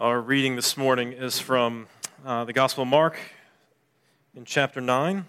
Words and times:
Our 0.00 0.20
reading 0.20 0.54
this 0.54 0.76
morning 0.76 1.12
is 1.12 1.40
from 1.40 1.88
uh, 2.24 2.44
the 2.44 2.52
Gospel 2.52 2.82
of 2.82 2.88
Mark 2.88 3.18
in 4.32 4.44
chapter 4.44 4.80
9, 4.80 5.24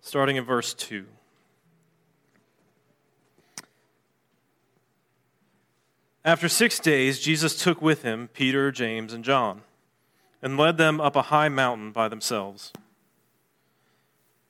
starting 0.00 0.34
in 0.34 0.42
verse 0.42 0.74
2. 0.74 1.06
After 6.24 6.48
six 6.48 6.80
days, 6.80 7.20
Jesus 7.20 7.56
took 7.56 7.80
with 7.80 8.02
him 8.02 8.28
Peter, 8.34 8.72
James, 8.72 9.12
and 9.12 9.22
John 9.22 9.62
and 10.42 10.56
led 10.56 10.76
them 10.76 11.00
up 11.00 11.14
a 11.14 11.22
high 11.22 11.48
mountain 11.48 11.92
by 11.92 12.08
themselves. 12.08 12.72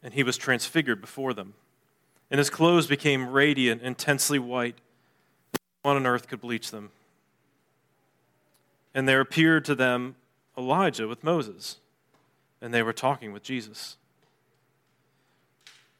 And 0.02 0.14
he 0.14 0.22
was 0.22 0.38
transfigured 0.38 1.02
before 1.02 1.34
them, 1.34 1.52
and 2.30 2.38
his 2.38 2.48
clothes 2.48 2.86
became 2.86 3.28
radiant, 3.28 3.82
intensely 3.82 4.38
white. 4.38 4.78
No 5.84 5.90
one 5.90 5.96
on 5.96 6.06
earth 6.06 6.28
could 6.28 6.40
bleach 6.40 6.70
them. 6.70 6.92
And 8.94 9.08
there 9.08 9.20
appeared 9.20 9.64
to 9.66 9.74
them 9.74 10.16
Elijah 10.56 11.06
with 11.06 11.22
Moses, 11.22 11.78
and 12.60 12.74
they 12.74 12.82
were 12.82 12.92
talking 12.92 13.32
with 13.32 13.42
Jesus. 13.42 13.96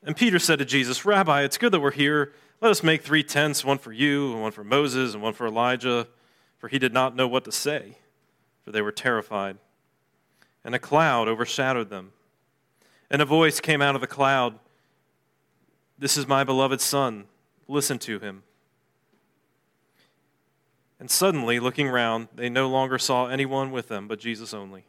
And 0.03 0.17
Peter 0.17 0.39
said 0.39 0.59
to 0.59 0.65
Jesus, 0.65 1.05
Rabbi, 1.05 1.43
it's 1.43 1.59
good 1.59 1.73
that 1.73 1.81
we're 1.81 1.91
here. 1.91 2.33
Let 2.61 2.71
us 2.71 2.83
make 2.83 3.03
three 3.03 3.23
tents 3.23 3.65
one 3.65 3.79
for 3.79 3.93
you, 3.93 4.33
and 4.33 4.43
one 4.43 4.53
for 4.53 4.65
Moses, 4.65 5.15
and 5.15 5.23
one 5.23 5.35
for 5.35 5.47
Elijah. 5.47 6.09
For 6.59 6.69
he 6.69 6.79
did 6.79 6.93
not 6.93 7.17
know 7.17 7.27
what 7.27 7.45
to 7.45 7.53
say, 7.53 7.97
for 8.63 8.71
they 8.71 8.83
were 8.83 8.93
terrified. 8.93 9.57
And 10.65 10.75
a 10.75 10.79
cloud 10.79 11.27
overshadowed 11.27 11.89
them. 11.89 12.13
And 13.11 13.23
a 13.23 13.25
voice 13.25 13.61
came 13.61 13.81
out 13.81 13.95
of 13.95 14.01
the 14.01 14.07
cloud 14.07 14.59
This 15.99 16.17
is 16.17 16.27
my 16.27 16.45
beloved 16.45 16.81
Son. 16.81 17.25
Listen 17.67 17.99
to 18.01 18.19
him. 18.19 18.43
And 21.01 21.11
suddenly, 21.11 21.59
looking 21.59 21.89
round, 21.89 22.29
they 22.35 22.51
no 22.51 22.69
longer 22.69 22.99
saw 22.99 23.27
anyone 23.27 23.73
with 23.73 23.89
them 23.89 24.07
but 24.07 24.21
Jesus 24.21 24.53
only. 24.53 24.85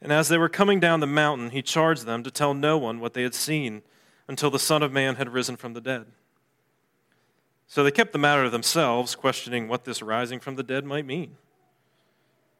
And 0.00 0.12
as 0.12 0.28
they 0.28 0.38
were 0.38 0.48
coming 0.48 0.80
down 0.80 1.00
the 1.00 1.06
mountain, 1.06 1.50
he 1.50 1.62
charged 1.62 2.06
them 2.06 2.22
to 2.22 2.30
tell 2.30 2.54
no 2.54 2.78
one 2.78 3.00
what 3.00 3.12
they 3.12 3.24
had 3.24 3.34
seen 3.34 3.82
until 4.28 4.50
the 4.50 4.58
Son 4.60 4.82
of 4.82 4.92
Man 4.92 5.16
had 5.16 5.28
risen 5.28 5.56
from 5.56 5.74
the 5.74 5.80
dead. 5.80 6.06
So 7.66 7.82
they 7.82 7.90
kept 7.90 8.12
the 8.12 8.18
matter 8.18 8.44
to 8.44 8.50
themselves, 8.50 9.14
questioning 9.14 9.66
what 9.66 9.84
this 9.84 10.02
rising 10.02 10.40
from 10.40 10.56
the 10.56 10.62
dead 10.62 10.84
might 10.84 11.06
mean. 11.06 11.36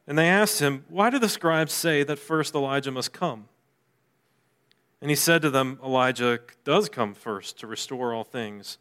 And 0.05 0.17
they 0.17 0.27
asked 0.27 0.59
him, 0.59 0.85
Why 0.89 1.09
do 1.09 1.19
the 1.19 1.29
scribes 1.29 1.71
say 1.71 2.03
that 2.03 2.19
first 2.19 2.55
Elijah 2.55 2.91
must 2.91 3.13
come? 3.13 3.47
And 5.01 5.09
he 5.09 5.15
said 5.15 5.41
to 5.41 5.49
them, 5.49 5.79
Elijah 5.83 6.39
does 6.63 6.89
come 6.89 7.13
first 7.13 7.59
to 7.59 7.67
restore 7.67 8.13
all 8.13 8.23
things. 8.23 8.77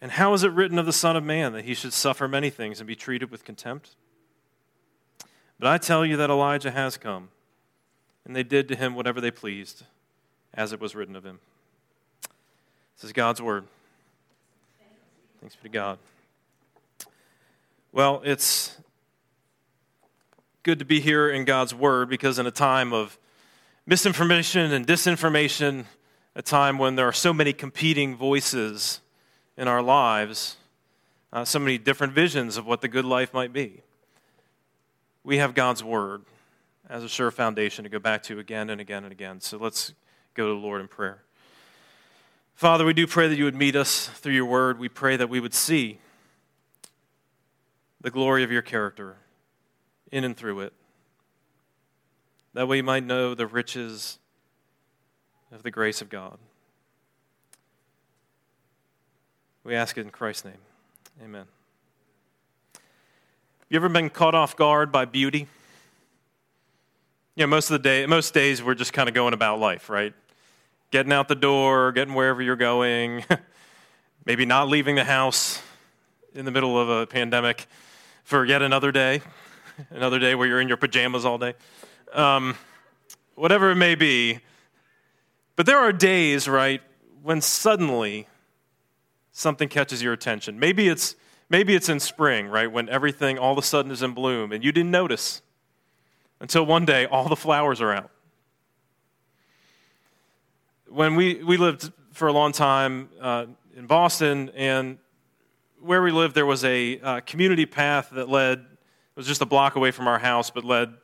And 0.00 0.12
how 0.12 0.32
is 0.32 0.44
it 0.44 0.52
written 0.52 0.78
of 0.78 0.86
the 0.86 0.92
Son 0.92 1.16
of 1.16 1.24
Man 1.24 1.52
that 1.52 1.64
he 1.64 1.74
should 1.74 1.92
suffer 1.92 2.28
many 2.28 2.50
things 2.50 2.80
and 2.80 2.86
be 2.86 2.94
treated 2.94 3.30
with 3.30 3.44
contempt? 3.44 3.96
But 5.58 5.68
I 5.68 5.78
tell 5.78 6.06
you 6.06 6.16
that 6.16 6.30
Elijah 6.30 6.70
has 6.70 6.96
come, 6.96 7.30
and 8.24 8.36
they 8.36 8.44
did 8.44 8.68
to 8.68 8.76
him 8.76 8.94
whatever 8.94 9.20
they 9.20 9.32
pleased, 9.32 9.84
as 10.54 10.72
it 10.72 10.80
was 10.80 10.94
written 10.94 11.16
of 11.16 11.24
him. 11.24 11.40
This 12.96 13.04
is 13.04 13.12
God's 13.12 13.42
word. 13.42 13.64
Thanks 15.40 15.56
be 15.56 15.68
to 15.68 15.72
God. 15.72 15.98
Well, 17.92 18.20
it's 18.24 18.76
good 20.62 20.78
to 20.80 20.84
be 20.84 21.00
here 21.00 21.30
in 21.30 21.44
God's 21.44 21.74
word 21.74 22.08
because 22.08 22.38
in 22.38 22.46
a 22.46 22.50
time 22.50 22.92
of 22.92 23.18
misinformation 23.86 24.72
and 24.72 24.86
disinformation, 24.86 25.86
a 26.34 26.42
time 26.42 26.78
when 26.78 26.96
there 26.96 27.06
are 27.06 27.12
so 27.12 27.32
many 27.32 27.52
competing 27.52 28.16
voices, 28.16 29.00
in 29.58 29.66
our 29.66 29.82
lives 29.82 30.56
uh, 31.32 31.44
so 31.44 31.58
many 31.58 31.76
different 31.76 32.14
visions 32.14 32.56
of 32.56 32.64
what 32.64 32.80
the 32.80 32.88
good 32.88 33.04
life 33.04 33.34
might 33.34 33.52
be. 33.52 33.82
We 35.24 35.38
have 35.38 35.52
God's 35.52 35.84
Word 35.84 36.22
as 36.88 37.04
a 37.04 37.08
sure 37.08 37.30
foundation 37.30 37.82
to 37.82 37.90
go 37.90 37.98
back 37.98 38.22
to 38.22 38.38
again 38.38 38.70
and 38.70 38.80
again 38.80 39.02
and 39.02 39.12
again. 39.12 39.40
So 39.42 39.58
let's 39.58 39.92
go 40.32 40.46
to 40.46 40.54
the 40.54 40.66
Lord 40.66 40.80
in 40.80 40.88
prayer. 40.88 41.22
Father, 42.54 42.84
we 42.84 42.94
do 42.94 43.06
pray 43.06 43.28
that 43.28 43.36
you 43.36 43.44
would 43.44 43.54
meet 43.54 43.76
us 43.76 44.06
through 44.06 44.32
your 44.32 44.46
Word. 44.46 44.78
We 44.78 44.88
pray 44.88 45.16
that 45.16 45.28
we 45.28 45.40
would 45.40 45.52
see 45.52 45.98
the 48.00 48.10
glory 48.10 48.44
of 48.44 48.50
your 48.50 48.62
character 48.62 49.16
in 50.10 50.24
and 50.24 50.36
through 50.36 50.60
it. 50.60 50.72
That 52.54 52.68
we 52.68 52.80
might 52.80 53.04
know 53.04 53.34
the 53.34 53.46
riches 53.46 54.18
of 55.52 55.62
the 55.62 55.70
grace 55.70 56.00
of 56.00 56.08
God. 56.08 56.38
We 59.64 59.74
ask 59.74 59.98
it 59.98 60.02
in 60.02 60.10
Christ's 60.10 60.46
name. 60.46 60.54
Amen. 61.22 61.46
You 63.68 63.76
ever 63.76 63.88
been 63.88 64.08
caught 64.08 64.34
off 64.34 64.56
guard 64.56 64.90
by 64.92 65.04
beauty? 65.04 65.46
You 67.34 67.42
know, 67.44 67.48
most 67.48 67.70
of 67.70 67.74
the 67.74 67.88
day, 67.88 68.06
most 68.06 68.32
days 68.32 68.62
we're 68.62 68.74
just 68.74 68.92
kind 68.92 69.08
of 69.08 69.14
going 69.14 69.34
about 69.34 69.58
life, 69.58 69.90
right? 69.90 70.14
Getting 70.90 71.12
out 71.12 71.28
the 71.28 71.34
door, 71.34 71.92
getting 71.92 72.14
wherever 72.14 72.40
you're 72.40 72.56
going, 72.56 73.24
maybe 74.24 74.46
not 74.46 74.68
leaving 74.68 74.94
the 74.94 75.04
house 75.04 75.60
in 76.34 76.44
the 76.44 76.50
middle 76.50 76.78
of 76.78 76.88
a 76.88 77.06
pandemic 77.06 77.66
for 78.24 78.44
yet 78.44 78.62
another 78.62 78.92
day, 78.92 79.20
another 79.90 80.18
day 80.18 80.34
where 80.34 80.46
you're 80.46 80.60
in 80.60 80.68
your 80.68 80.76
pajamas 80.76 81.24
all 81.24 81.36
day. 81.36 81.54
Um, 82.12 82.56
whatever 83.34 83.70
it 83.70 83.76
may 83.76 83.96
be. 83.96 84.38
But 85.56 85.66
there 85.66 85.78
are 85.78 85.92
days, 85.92 86.48
right, 86.48 86.80
when 87.22 87.40
suddenly 87.40 88.27
something 89.38 89.68
catches 89.68 90.02
your 90.02 90.12
attention. 90.12 90.58
Maybe 90.58 90.88
it's, 90.88 91.14
maybe 91.48 91.76
it's 91.76 91.88
in 91.88 92.00
spring, 92.00 92.48
right, 92.48 92.70
when 92.70 92.88
everything 92.88 93.38
all 93.38 93.52
of 93.52 93.58
a 93.58 93.62
sudden 93.62 93.92
is 93.92 94.02
in 94.02 94.12
bloom 94.12 94.50
and 94.50 94.64
you 94.64 94.72
didn't 94.72 94.90
notice 94.90 95.42
until 96.40 96.66
one 96.66 96.84
day 96.84 97.06
all 97.06 97.28
the 97.28 97.36
flowers 97.36 97.80
are 97.80 97.92
out. 97.92 98.10
When 100.88 101.14
we, 101.14 101.36
we 101.44 101.56
lived 101.56 101.92
for 102.12 102.26
a 102.26 102.32
long 102.32 102.50
time 102.50 103.10
uh, 103.20 103.46
in 103.76 103.86
Boston, 103.86 104.50
and 104.56 104.98
where 105.80 106.02
we 106.02 106.10
lived, 106.10 106.34
there 106.34 106.46
was 106.46 106.64
a 106.64 106.98
uh, 106.98 107.20
community 107.20 107.66
path 107.66 108.10
that 108.10 108.28
led, 108.28 108.58
it 108.58 108.66
was 109.14 109.26
just 109.28 109.40
a 109.40 109.46
block 109.46 109.76
away 109.76 109.92
from 109.92 110.08
our 110.08 110.18
house, 110.18 110.50
but 110.50 110.64
led 110.64 110.94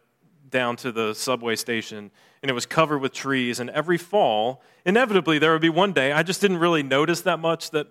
down 0.51 0.75
to 0.77 0.91
the 0.91 1.15
subway 1.15 1.55
station 1.55 2.11
and 2.43 2.51
it 2.51 2.55
was 2.55 2.67
covered 2.67 2.99
with 2.99 3.13
trees 3.13 3.59
and 3.59 3.71
every 3.71 3.99
fall 3.99 4.63
inevitably 4.85 5.39
there 5.39 5.51
would 5.51 5.61
be 5.61 5.69
one 5.69 5.93
day 5.93 6.13
i 6.13 6.23
just 6.23 6.41
didn't 6.41 6.59
really 6.59 6.83
notice 6.83 7.23
that 7.23 7.41
much 7.41 7.71
that 7.71 7.89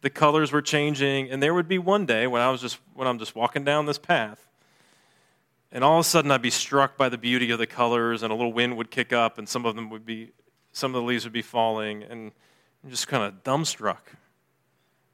the 0.00 0.10
colors 0.10 0.52
were 0.52 0.62
changing, 0.62 1.30
and 1.30 1.42
there 1.42 1.54
would 1.54 1.68
be 1.68 1.78
one 1.78 2.06
day 2.06 2.26
when 2.26 2.40
I 2.40 2.50
was 2.50 2.60
just 2.60 2.78
when 2.94 3.08
I'm 3.08 3.18
just 3.18 3.34
walking 3.34 3.64
down 3.64 3.86
this 3.86 3.98
path, 3.98 4.46
and 5.72 5.82
all 5.82 5.98
of 5.98 6.06
a 6.06 6.08
sudden 6.08 6.30
I'd 6.30 6.42
be 6.42 6.50
struck 6.50 6.96
by 6.96 7.08
the 7.08 7.18
beauty 7.18 7.50
of 7.50 7.58
the 7.58 7.66
colors, 7.66 8.22
and 8.22 8.32
a 8.32 8.34
little 8.34 8.52
wind 8.52 8.76
would 8.76 8.90
kick 8.90 9.12
up, 9.12 9.38
and 9.38 9.48
some 9.48 9.66
of 9.66 9.74
them 9.74 9.90
would 9.90 10.06
be, 10.06 10.30
some 10.72 10.94
of 10.94 11.00
the 11.00 11.06
leaves 11.06 11.24
would 11.24 11.32
be 11.32 11.42
falling, 11.42 12.02
and 12.04 12.32
I'm 12.84 12.90
just 12.90 13.08
kind 13.08 13.24
of 13.24 13.42
dumbstruck 13.42 14.14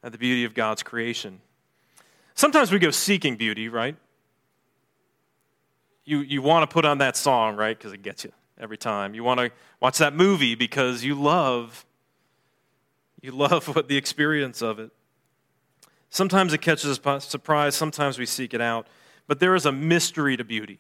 at 0.03 0.13
the 0.13 0.19
beauty 0.19 0.45
of 0.45 0.55
God's 0.55 0.83
creation. 0.83 1.41
Sometimes 2.35 2.71
we 2.71 2.79
go 2.79 2.91
seeking 2.91 3.37
beauty, 3.37 3.69
right? 3.69 3.97
You, 6.05 6.19
you 6.19 6.43
want 6.43 6.69
to 6.69 6.73
put 6.73 6.85
on 6.85 6.99
that 6.99 7.17
song, 7.17 7.57
right? 7.57 7.77
Because 7.77 7.93
it 7.93 8.03
gets 8.03 8.25
you 8.25 8.33
every 8.59 8.77
time. 8.77 9.15
You 9.15 9.25
want 9.25 9.41
to 9.41 9.51
watch 9.81 9.99
that 9.99 10.15
movie 10.15 10.55
because 10.55 11.03
you 11.03 11.15
love 11.15 11.87
you 13.25 13.31
love 13.31 13.75
what 13.75 13.89
the 13.89 13.97
experience 13.97 14.61
of 14.61 14.79
it. 14.79 14.91
Sometimes 16.11 16.53
it 16.53 16.59
catches 16.59 16.91
us 16.91 16.99
by 16.99 17.19
surprise, 17.19 17.75
sometimes 17.75 18.19
we 18.19 18.27
seek 18.27 18.53
it 18.53 18.61
out. 18.61 18.87
But 19.27 19.41
there 19.41 19.55
is 19.55 19.65
a 19.65 19.73
mystery 19.73 20.37
to 20.37 20.45
beauty, 20.45 20.79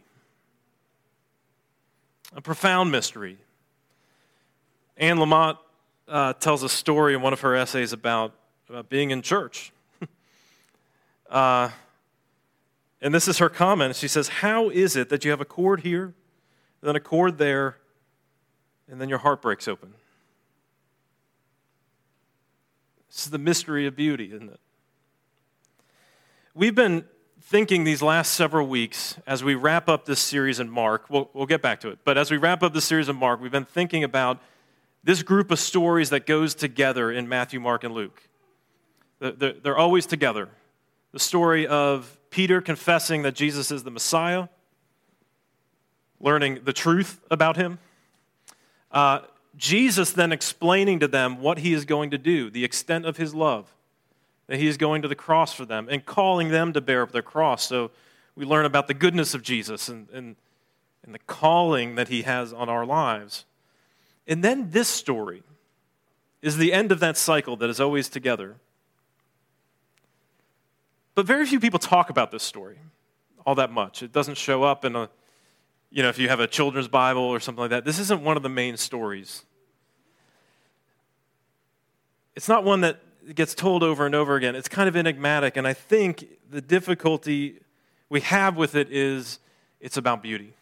a 2.37 2.43
profound 2.43 2.93
mystery. 2.93 3.38
Anne 4.99 5.16
Lamott 5.16 5.56
uh, 6.06 6.34
tells 6.34 6.62
a 6.62 6.69
story 6.69 7.15
in 7.15 7.22
one 7.22 7.33
of 7.33 7.41
her 7.41 7.56
essays 7.56 7.94
about, 7.94 8.34
about 8.69 8.91
being 8.91 9.10
in 9.10 9.22
church. 9.22 9.72
uh, 11.31 11.71
and 13.00 13.15
this 13.15 13.27
is 13.27 13.39
her 13.39 13.48
comment. 13.48 13.97
She 13.97 14.07
says, 14.07 14.28
How 14.28 14.68
is 14.68 14.97
it 14.97 15.09
that 15.09 15.24
you 15.24 15.30
have 15.30 15.41
a 15.41 15.47
chord 15.47 15.80
here, 15.80 16.13
then 16.83 16.95
a 16.95 17.01
chord 17.01 17.39
there, 17.39 17.78
and 18.86 19.01
then 19.01 19.09
your 19.09 19.21
heart 19.21 19.41
breaks 19.41 19.66
open? 19.66 19.95
This 23.15 23.27
is 23.27 23.31
the 23.31 23.39
mystery 23.39 23.87
of 23.87 23.95
beauty, 23.95 24.33
isn't 24.34 24.51
it? 24.51 24.59
We've 26.53 26.75
been 26.75 27.05
thinking 27.43 27.84
these 27.84 28.03
last 28.03 28.33
several 28.33 28.66
weeks 28.66 29.16
as 29.25 29.45
we 29.45 29.55
wrap 29.55 29.89
up 29.89 30.05
this 30.05 30.19
series 30.19 30.59
in 30.59 30.69
Mark. 30.69 31.09
We'll, 31.09 31.31
we'll 31.33 31.47
get 31.47 31.63
back 31.63 31.81
to 31.83 31.91
it. 31.91 32.01
But 32.03 32.19
as 32.19 32.33
we 32.33 32.39
wrap 32.39 32.65
up 32.65 32.75
this 32.75 32.87
series 32.87 33.09
in 33.09 33.15
Mark, 33.15 33.41
we've 33.41 33.53
been 33.53 33.65
thinking 33.65 34.03
about 34.03 34.41
this 35.05 35.22
group 35.22 35.53
of 35.53 35.61
stories 35.61 36.11
that 36.11 36.27
goes 36.27 36.57
together 36.57 37.13
in 37.13 37.28
Matthew, 37.28 37.61
Mark, 37.61 37.84
and 37.84 37.95
Luke. 37.95 38.21
They're, 39.21 39.77
always 39.77 40.07
together. 40.07 40.49
The 41.13 41.21
story 41.21 41.69
of 41.69 42.19
Peter 42.31 42.61
confessing 42.61 43.22
that 43.22 43.37
Jesus 43.37 43.71
is 43.71 43.84
the 43.84 43.93
Messiah, 43.93 44.49
learning 46.19 46.63
the 46.65 46.72
truth 46.72 47.21
about 47.31 47.57
him. 47.57 47.78
Uh, 48.91 49.21
Jesus 49.56 50.12
then 50.12 50.33
explaining 50.33 51.01
to 51.01 51.09
them 51.09 51.41
what 51.41 51.59
he 51.59 51.72
is 51.72 51.84
going 51.84 52.10
to 52.10 52.18
do, 52.18 52.51
the 52.51 52.65
extent 52.65 53.06
of 53.06 53.16
his 53.16 53.34
love, 53.34 53.74
that 54.47 54.59
he 54.59 54.66
is 54.66 54.77
going 54.77 55.03
to 55.03 55.09
the 55.09 55.15
cross 55.15 55.53
for 55.53 55.65
them 55.65 55.89
and 55.91 56.04
calling 56.04 56.48
them 56.48 56.72
to 56.72 56.80
bear 56.80 57.03
up 57.03 57.12
their 57.12 57.22
cross. 57.22 57.66
So 57.66 57.91
we 58.34 58.45
learn 58.45 58.66
about 58.66 58.89
the 58.89 58.95
goodness 58.95 59.34
of 59.34 59.42
Jesus 59.42 59.89
and, 59.89 60.09
and, 60.10 60.36
and 61.04 61.15
the 61.15 61.21
calling 61.21 61.95
that 61.95 62.09
he 62.09 62.22
has 62.22 62.53
on 62.53 62.68
our 62.68 62.84
lives. 62.84 63.45
And 64.27 64.42
then 64.42 64.71
this 64.71 64.89
story 64.89 65.42
is 66.42 66.56
the 66.56 66.72
end 66.72 66.92
of 66.92 67.01
that 67.01 67.16
cycle 67.16 67.56
that 67.56 67.71
is 67.71 67.80
always 67.80 68.09
together. 68.09 68.56
But 71.15 71.27
very 71.27 71.47
few 71.47 71.60
people 71.60 71.78
talk 71.78 72.10
about 72.10 72.30
this 72.30 72.42
story 72.42 72.78
all 73.47 73.54
that 73.54 73.71
much. 73.71 74.03
It 74.03 74.12
doesn't 74.12 74.36
show 74.36 74.62
up 74.62 74.84
in 74.84 74.97
a, 74.97 75.09
you 75.94 76.02
know, 76.02 76.08
if 76.08 76.18
you 76.18 76.28
have 76.28 76.41
a 76.41 76.48
children's 76.48 76.88
Bible 76.88 77.22
or 77.22 77.38
something 77.38 77.60
like 77.60 77.70
that. 77.70 77.84
This 77.84 78.00
isn't 78.00 78.20
one 78.20 78.36
of 78.36 78.42
the 78.42 78.48
main 78.48 78.76
stories. 78.76 79.44
It's 82.34 82.48
not 82.48 82.64
one 82.64 82.80
that 82.80 83.00
gets 83.32 83.54
told 83.54 83.84
over 83.84 84.04
and 84.04 84.12
over 84.12 84.34
again. 84.34 84.56
It's 84.56 84.68
kind 84.68 84.88
of 84.88 84.96
enigmatic, 84.96 85.56
and 85.56 85.68
I 85.68 85.72
think 85.72 86.26
the 86.50 86.60
difficulty 86.60 87.60
we 88.08 88.22
have 88.22 88.56
with 88.56 88.74
it 88.74 88.91
is 88.91 89.38
it's 89.78 89.96
about 89.96 90.20
beauty. 90.20 90.54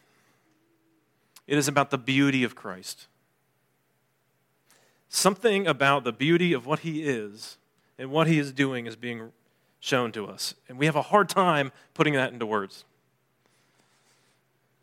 It 1.47 1.57
is 1.57 1.67
about 1.67 1.89
the 1.89 1.97
beauty 1.97 2.43
of 2.43 2.53
Christ. 2.53 3.07
Something 5.09 5.65
about 5.65 6.03
the 6.03 6.13
beauty 6.13 6.53
of 6.53 6.67
what 6.67 6.79
he 6.79 7.01
is 7.01 7.57
and 7.97 8.11
what 8.11 8.27
he 8.27 8.37
is 8.37 8.51
doing 8.51 8.85
is 8.85 8.95
being 8.95 9.31
shown 9.79 10.11
to 10.11 10.27
us. 10.27 10.53
And 10.69 10.77
we 10.77 10.85
have 10.85 10.95
a 10.95 11.01
hard 11.01 11.27
time 11.27 11.71
putting 11.95 12.13
that 12.13 12.31
into 12.31 12.45
words. 12.45 12.85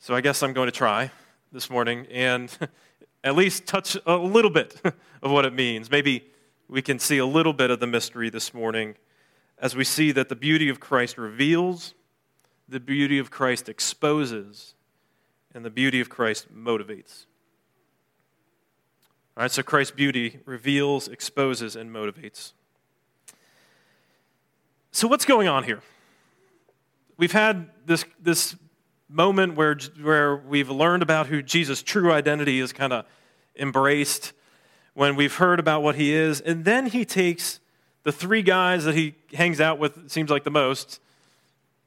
So 0.03 0.15
I 0.15 0.23
guess 0.23 0.43
I'm 0.43 0.55
going 0.55 0.67
to 0.67 0.73
try 0.73 1.11
this 1.53 1.69
morning 1.69 2.07
and 2.11 2.51
at 3.25 3.37
least 3.37 3.67
touch 3.67 3.99
a 4.07 4.17
little 4.17 4.51
bit 4.51 4.81
of 5.23 5.31
what 5.31 5.45
it 5.45 5.53
means. 5.53 5.91
Maybe 5.91 6.25
we 6.69 6.81
can 6.81 6.99
see 6.99 7.19
a 7.19 7.27
little 7.27 7.53
bit 7.53 7.71
of 7.71 7.81
the 7.81 7.87
mystery 7.87 8.31
this 8.31 8.55
morning 8.55 8.95
as 9.59 9.77
we 9.77 9.85
see 9.85 10.11
that 10.13 10.31
the 10.31 10.35
beauty 10.35 10.71
of 10.71 10.81
Christ 10.81 11.19
reveals, 11.19 11.93
the 12.67 12.81
beauty 12.81 13.19
of 13.19 13.31
Christ 13.31 13.69
exposes, 13.69 14.75
and 15.53 15.67
the 15.67 15.71
beauty 15.71 16.01
of 16.01 16.09
Christ 16.09 16.47
motivates. 16.51 17.27
All 19.37 19.43
right, 19.43 19.51
so 19.51 19.63
Christ's 19.63 19.95
beauty 19.95 20.41
reveals, 20.47 21.09
exposes, 21.09 21.77
and 21.77 21.91
motivates. 21.95 22.53
So, 24.93 25.07
what's 25.09 25.27
going 25.27 25.47
on 25.47 25.65
here? 25.65 25.83
We've 27.19 27.33
had 27.33 27.69
this, 27.85 28.07
this 28.19 28.57
moment 29.11 29.57
where, 29.57 29.77
where 30.01 30.37
we've 30.37 30.71
learned 30.71 31.03
about 31.03 31.27
who 31.27 31.43
Jesus' 31.43 31.83
true 31.83 32.13
identity 32.13 32.61
is 32.61 32.73
kind 32.73 32.93
of 32.93 33.05
embraced 33.57 34.33
when 34.95 35.17
we've 35.17 35.35
heard 35.35 35.59
about 35.59 35.83
what 35.83 35.97
he 35.97 36.13
is. 36.13 36.41
And 36.41 36.65
then 36.65 36.87
he 36.87 37.05
takes 37.05 37.61
the 38.03 38.13
three 38.13 38.43
guys 38.43 38.85
that 38.85 38.95
he 38.95 39.15
hangs 39.35 39.61
out 39.61 39.79
with, 39.79 40.11
seems 40.11 40.31
like 40.31 40.45
the 40.45 40.51
most 40.51 41.01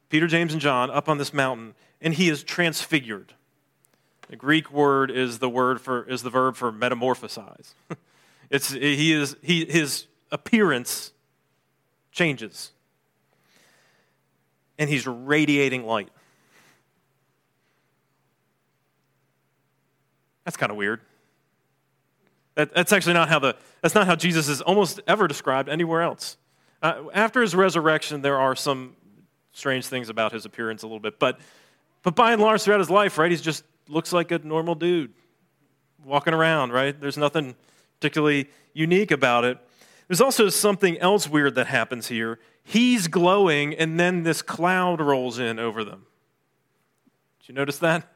Peter, 0.08 0.26
James, 0.26 0.52
and 0.52 0.60
John 0.60 0.90
up 0.90 1.08
on 1.08 1.18
this 1.18 1.32
mountain, 1.32 1.74
and 2.00 2.14
he 2.14 2.28
is 2.28 2.44
transfigured. 2.44 3.34
The 4.28 4.36
Greek 4.36 4.70
word 4.70 5.10
is 5.10 5.38
the 5.38 5.48
word 5.48 5.80
for 5.80 6.08
is 6.08 6.22
the 6.22 6.30
verb 6.30 6.56
for 6.56 6.72
metamorphosize. 6.72 7.74
it's 8.50 8.70
he 8.70 9.12
is 9.12 9.36
he 9.42 9.64
his 9.64 10.06
appearance 10.30 11.12
changes. 12.12 12.70
And 14.78 14.90
he's 14.90 15.06
radiating 15.06 15.84
light. 15.84 16.08
That's 20.44 20.56
kind 20.56 20.70
of 20.70 20.76
weird. 20.76 21.00
That, 22.54 22.74
that's 22.74 22.92
actually 22.92 23.14
not 23.14 23.28
how 23.28 23.38
the, 23.38 23.56
that's 23.82 23.94
not 23.94 24.06
how 24.06 24.14
Jesus 24.14 24.48
is 24.48 24.60
almost 24.60 25.00
ever 25.06 25.26
described 25.26 25.68
anywhere 25.68 26.02
else. 26.02 26.36
Uh, 26.82 27.04
after 27.12 27.42
his 27.42 27.54
resurrection, 27.54 28.22
there 28.22 28.38
are 28.38 28.54
some 28.54 28.94
strange 29.52 29.86
things 29.86 30.08
about 30.08 30.32
his 30.32 30.44
appearance 30.44 30.82
a 30.82 30.86
little 30.86 31.00
bit, 31.00 31.18
but, 31.18 31.40
but 32.02 32.14
by 32.14 32.32
and 32.32 32.40
large, 32.40 32.62
throughout 32.62 32.80
his 32.80 32.90
life, 32.90 33.18
right, 33.18 33.30
he 33.30 33.36
just 33.36 33.64
looks 33.88 34.12
like 34.12 34.30
a 34.30 34.38
normal 34.38 34.74
dude 34.74 35.12
walking 36.04 36.34
around, 36.34 36.72
right? 36.72 36.98
There's 37.00 37.16
nothing 37.16 37.54
particularly 37.98 38.48
unique 38.72 39.10
about 39.10 39.44
it. 39.44 39.58
There's 40.08 40.20
also 40.20 40.48
something 40.48 40.98
else 40.98 41.28
weird 41.28 41.54
that 41.54 41.66
happens 41.66 42.08
here. 42.08 42.38
He's 42.62 43.08
glowing, 43.08 43.74
and 43.74 43.98
then 43.98 44.22
this 44.22 44.42
cloud 44.42 45.00
rolls 45.00 45.38
in 45.38 45.58
over 45.58 45.84
them. 45.84 46.06
Did 47.40 47.48
you 47.48 47.54
notice 47.54 47.78
that? 47.78 48.06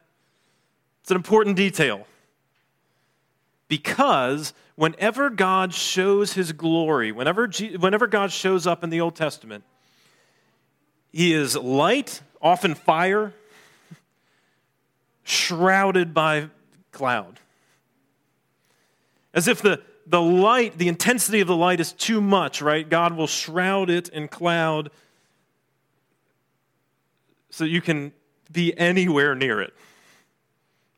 It's 1.01 1.11
an 1.11 1.17
important 1.17 1.57
detail. 1.57 2.07
Because 3.69 4.55
whenever 4.77 5.29
God 5.31 5.75
shows 5.75 6.33
his 6.33 6.53
glory, 6.53 7.13
whenever, 7.13 7.49
whenever 7.79 8.07
God 8.07 8.33
shows 8.33 8.67
up 8.67 8.83
in 8.83 8.91
the 8.91 9.01
Old 9.01 9.15
Testament, 9.15 9.65
he 11.13 11.33
is 11.33 11.57
light, 11.57 12.23
often 12.41 12.75
fire, 12.75 13.35
shrouded 15.23 16.15
by 16.15 16.49
cloud. 16.93 17.39
As 19.35 19.47
if 19.47 19.61
the, 19.61 19.83
the 20.07 20.21
light, 20.21 20.79
the 20.79 20.89
intensity 20.89 21.41
of 21.41 21.49
the 21.49 21.57
light 21.57 21.81
is 21.81 21.93
too 21.93 22.21
much, 22.21 22.63
right? 22.63 22.89
God 22.89 23.15
will 23.15 23.27
shroud 23.27 23.91
it 23.91 24.09
in 24.09 24.29
cloud 24.29 24.91
so 27.51 27.65
you 27.65 27.83
can 27.83 28.13
be 28.51 28.77
anywhere 28.79 29.35
near 29.35 29.61
it, 29.61 29.75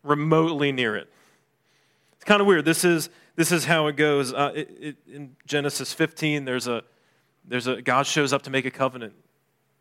remotely 0.05 0.71
near 0.71 0.97
it. 0.97 1.11
It's 2.21 2.27
kind 2.27 2.43
of 2.43 2.47
weird. 2.47 2.67
This 2.67 2.85
is, 2.85 3.09
this 3.35 3.51
is 3.51 3.65
how 3.65 3.87
it 3.87 3.97
goes. 3.97 4.35
Uh, 4.35 4.53
it, 4.55 4.77
it, 4.79 4.97
in 5.11 5.37
Genesis 5.47 5.95
15, 5.95 6.45
there's 6.45 6.69
a, 6.69 6.83
there's 7.47 7.67
a, 7.67 7.81
God 7.81 8.07
shows 8.07 8.35
up 8.35 8.43
to 8.43 8.51
make 8.51 8.67
a 8.67 8.71
covenant 8.71 9.15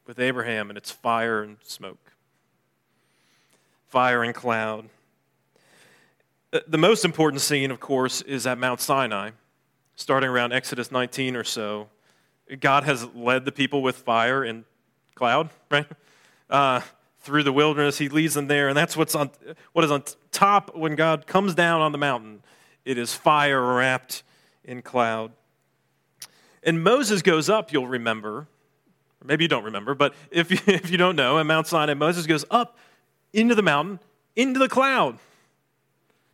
with 0.08 0.20
Abraham, 0.20 0.70
and 0.70 0.78
it's 0.78 0.90
fire 0.90 1.44
and 1.44 1.58
smoke, 1.64 2.14
fire 3.90 4.24
and 4.24 4.34
cloud. 4.34 4.88
Uh, 6.54 6.62
the 6.66 6.78
most 6.78 7.04
important 7.04 7.42
scene, 7.42 7.72
of 7.72 7.82
course, 7.82 8.22
is 8.22 8.48
at 8.48 8.58
Mount 8.58 8.80
Sinai, 8.80 9.32
starting 9.98 10.30
around 10.30 10.54
Exodus 10.54 10.94
19 10.94 11.36
or 11.36 11.44
so. 11.44 11.90
God 12.62 12.86
has 12.86 13.06
led 13.14 13.44
the 13.44 13.52
people 13.52 13.82
with 13.82 13.98
fire 13.98 14.46
and 14.46 14.64
cloud, 15.14 15.50
right? 15.70 15.88
Uh, 16.50 16.80
through 17.20 17.44
the 17.44 17.54
wilderness. 17.54 17.98
He 17.98 18.10
leads 18.10 18.34
them 18.34 18.48
there, 18.48 18.68
and 18.68 18.78
that's 18.78 18.96
what's 18.96 19.16
on 19.16 19.32
what 19.74 19.86
is 19.86 19.92
on 19.92 20.04
top 20.32 20.76
when 20.76 20.96
God 20.96 21.28
comes 21.28 21.54
down 21.54 21.82
on 21.82 21.92
the 21.92 21.98
mountain. 21.98 22.42
It 22.86 22.98
is 22.98 23.14
fire 23.14 23.62
wrapped 23.62 24.24
in 24.64 24.82
cloud. 24.82 25.32
And 26.64 26.84
Moses 26.84 27.22
goes 27.22 27.50
up, 27.50 27.72
you'll 27.72 27.88
remember, 27.88 28.48
maybe 29.24 29.44
you 29.44 29.48
don't 29.48 29.64
remember, 29.64 29.96
but 29.96 30.14
if 30.32 30.52
you, 30.52 30.58
if 30.68 30.92
you 30.92 30.98
don't 30.98 31.16
know, 31.16 31.40
at 31.40 31.46
Mount 31.46 31.68
Sinai, 31.68 31.94
Moses 31.94 32.26
goes 32.26 32.46
up 32.52 32.78
into 33.34 33.56
the 33.56 33.62
mountain, 33.62 34.00
into 34.36 34.60
the 34.60 34.70
cloud, 34.70 35.18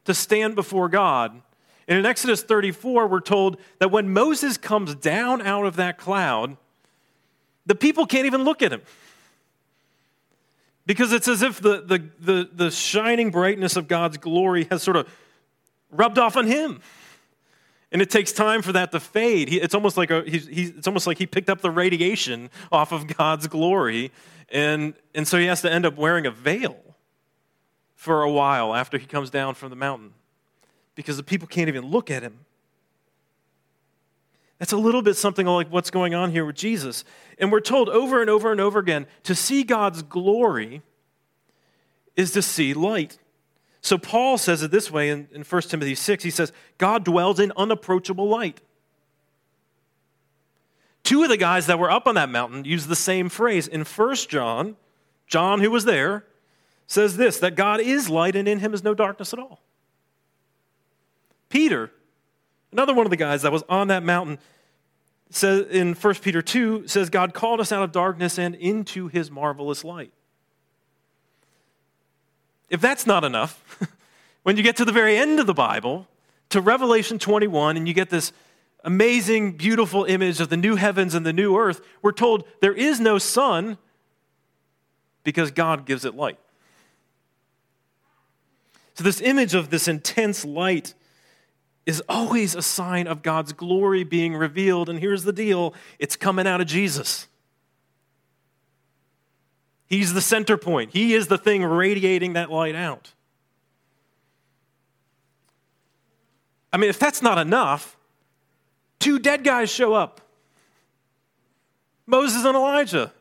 to 0.05 0.13
stand 0.13 0.55
before 0.55 0.89
God. 0.89 1.41
And 1.87 1.99
in 1.99 2.05
Exodus 2.05 2.41
34, 2.41 3.07
we're 3.07 3.19
told 3.19 3.57
that 3.79 3.91
when 3.91 4.11
Moses 4.11 4.57
comes 4.57 4.95
down 4.95 5.41
out 5.41 5.65
of 5.65 5.75
that 5.75 5.97
cloud, 5.97 6.57
the 7.65 7.75
people 7.75 8.05
can't 8.05 8.25
even 8.25 8.43
look 8.43 8.61
at 8.61 8.71
him. 8.71 8.81
Because 10.85 11.11
it's 11.11 11.27
as 11.27 11.41
if 11.41 11.59
the, 11.59 11.81
the, 11.81 12.09
the, 12.19 12.49
the 12.53 12.71
shining 12.71 13.31
brightness 13.31 13.75
of 13.75 13.87
God's 13.87 14.17
glory 14.17 14.67
has 14.69 14.83
sort 14.83 14.97
of 14.97 15.09
rubbed 15.91 16.19
off 16.19 16.37
on 16.37 16.45
him. 16.45 16.81
And 17.91 18.01
it 18.01 18.09
takes 18.09 18.31
time 18.31 18.61
for 18.61 18.73
that 18.73 18.91
to 18.91 18.99
fade. 18.99 19.47
He, 19.47 19.59
it's, 19.59 19.73
almost 19.73 19.97
like 19.97 20.11
a, 20.11 20.23
he's, 20.23 20.47
he's, 20.47 20.69
it's 20.71 20.87
almost 20.87 21.07
like 21.07 21.17
he 21.17 21.25
picked 21.25 21.49
up 21.49 21.61
the 21.61 21.71
radiation 21.71 22.49
off 22.71 22.91
of 22.91 23.07
God's 23.15 23.47
glory. 23.47 24.11
And, 24.49 24.93
and 25.13 25.27
so 25.27 25.37
he 25.37 25.45
has 25.45 25.61
to 25.61 25.71
end 25.71 25.85
up 25.85 25.95
wearing 25.95 26.25
a 26.25 26.31
veil 26.31 26.77
for 27.95 28.21
a 28.21 28.31
while 28.31 28.75
after 28.75 28.97
he 28.97 29.05
comes 29.05 29.29
down 29.29 29.55
from 29.55 29.69
the 29.69 29.75
mountain 29.75 30.13
because 30.93 31.17
the 31.17 31.23
people 31.23 31.47
can't 31.47 31.67
even 31.67 31.85
look 31.85 32.11
at 32.11 32.21
him. 32.21 32.39
That's 34.59 34.71
a 34.71 34.77
little 34.77 35.01
bit 35.01 35.15
something 35.15 35.45
like 35.45 35.71
what's 35.71 35.89
going 35.89 36.13
on 36.13 36.31
here 36.31 36.45
with 36.45 36.55
Jesus. 36.55 37.03
And 37.37 37.51
we're 37.51 37.59
told 37.59 37.89
over 37.89 38.21
and 38.21 38.29
over 38.29 38.51
and 38.51 38.61
over 38.61 38.79
again 38.79 39.05
to 39.23 39.35
see 39.35 39.63
God's 39.63 40.01
glory 40.01 40.81
is 42.15 42.31
to 42.31 42.41
see 42.41 42.73
light. 42.73 43.17
So 43.81 43.97
Paul 43.97 44.37
says 44.37 44.63
it 44.63 44.71
this 44.71 44.89
way 44.89 45.09
in, 45.09 45.27
in 45.31 45.43
1 45.43 45.61
Timothy 45.63 45.93
6. 45.93 46.23
He 46.23 46.31
says, 46.31 46.51
God 46.77 47.03
dwells 47.03 47.39
in 47.39 47.51
unapproachable 47.57 48.27
light. 48.27 48.61
Two 51.03 51.21
of 51.21 51.29
the 51.29 51.37
guys 51.37 51.67
that 51.67 51.77
were 51.77 51.91
up 51.91 52.07
on 52.07 52.15
that 52.15 52.29
mountain 52.29 52.65
use 52.65 52.87
the 52.87 52.95
same 52.95 53.29
phrase. 53.29 53.67
In 53.67 53.83
1 53.83 54.15
John, 54.27 54.75
John, 55.27 55.59
who 55.59 55.69
was 55.69 55.85
there, 55.85 56.25
says 56.87 57.17
this 57.17 57.37
that 57.39 57.55
God 57.55 57.79
is 57.79 58.09
light 58.09 58.35
and 58.35 58.47
in 58.47 58.59
him 58.59 58.73
is 58.73 58.83
no 58.83 58.95
darkness 58.95 59.33
at 59.33 59.39
all. 59.39 59.61
Peter, 61.49 61.91
Another 62.75 62.93
one 62.93 63.05
of 63.05 63.09
the 63.09 63.15
guys 63.15 63.43
that 63.43 63.53
was 63.53 63.63
on 63.69 63.87
that 63.87 64.03
mountain 64.03 64.37
says 65.29 65.65
in 65.67 65.93
1 65.93 66.15
Peter 66.15 66.41
2 66.41 66.89
says 66.89 67.09
God 67.09 67.33
called 67.33 67.61
us 67.61 67.71
out 67.71 67.83
of 67.83 67.93
darkness 67.93 68.37
and 68.37 68.53
into 68.53 69.07
his 69.07 69.31
marvelous 69.31 69.85
light. 69.85 70.11
If 72.69 72.81
that's 72.81 73.07
not 73.07 73.23
enough, 73.23 73.63
when 74.43 74.57
you 74.57 74.63
get 74.63 74.75
to 74.75 74.83
the 74.83 74.91
very 74.91 75.15
end 75.15 75.39
of 75.39 75.47
the 75.47 75.53
Bible, 75.53 76.09
to 76.49 76.59
Revelation 76.59 77.17
21, 77.17 77.77
and 77.77 77.87
you 77.87 77.93
get 77.93 78.09
this 78.09 78.33
amazing, 78.83 79.53
beautiful 79.53 80.03
image 80.03 80.41
of 80.41 80.49
the 80.49 80.57
new 80.57 80.75
heavens 80.75 81.15
and 81.15 81.25
the 81.25 81.31
new 81.31 81.57
earth, 81.57 81.79
we're 82.01 82.11
told 82.11 82.43
there 82.59 82.73
is 82.73 82.99
no 82.99 83.17
sun 83.17 83.77
because 85.23 85.49
God 85.49 85.85
gives 85.85 86.03
it 86.03 86.13
light. 86.13 86.39
So, 88.95 89.05
this 89.05 89.21
image 89.21 89.53
of 89.53 89.69
this 89.69 89.87
intense 89.87 90.43
light 90.43 90.93
is 91.85 92.01
always 92.09 92.55
a 92.55 92.61
sign 92.61 93.07
of 93.07 93.21
God's 93.21 93.53
glory 93.53 94.03
being 94.03 94.35
revealed. 94.35 94.89
And 94.89 94.99
here's 94.99 95.23
the 95.23 95.33
deal 95.33 95.73
it's 95.99 96.15
coming 96.15 96.47
out 96.47 96.61
of 96.61 96.67
Jesus. 96.67 97.27
He's 99.87 100.13
the 100.13 100.21
center 100.21 100.57
point, 100.57 100.91
He 100.91 101.13
is 101.13 101.27
the 101.27 101.37
thing 101.37 101.63
radiating 101.63 102.33
that 102.33 102.51
light 102.51 102.75
out. 102.75 103.13
I 106.73 106.77
mean, 106.77 106.89
if 106.89 106.99
that's 106.99 107.21
not 107.21 107.37
enough, 107.37 107.95
two 108.99 109.17
dead 109.17 109.45
guys 109.45 109.69
show 109.69 109.93
up 109.93 110.19
Moses 112.05 112.43
and 112.43 112.55
Elijah. 112.55 113.13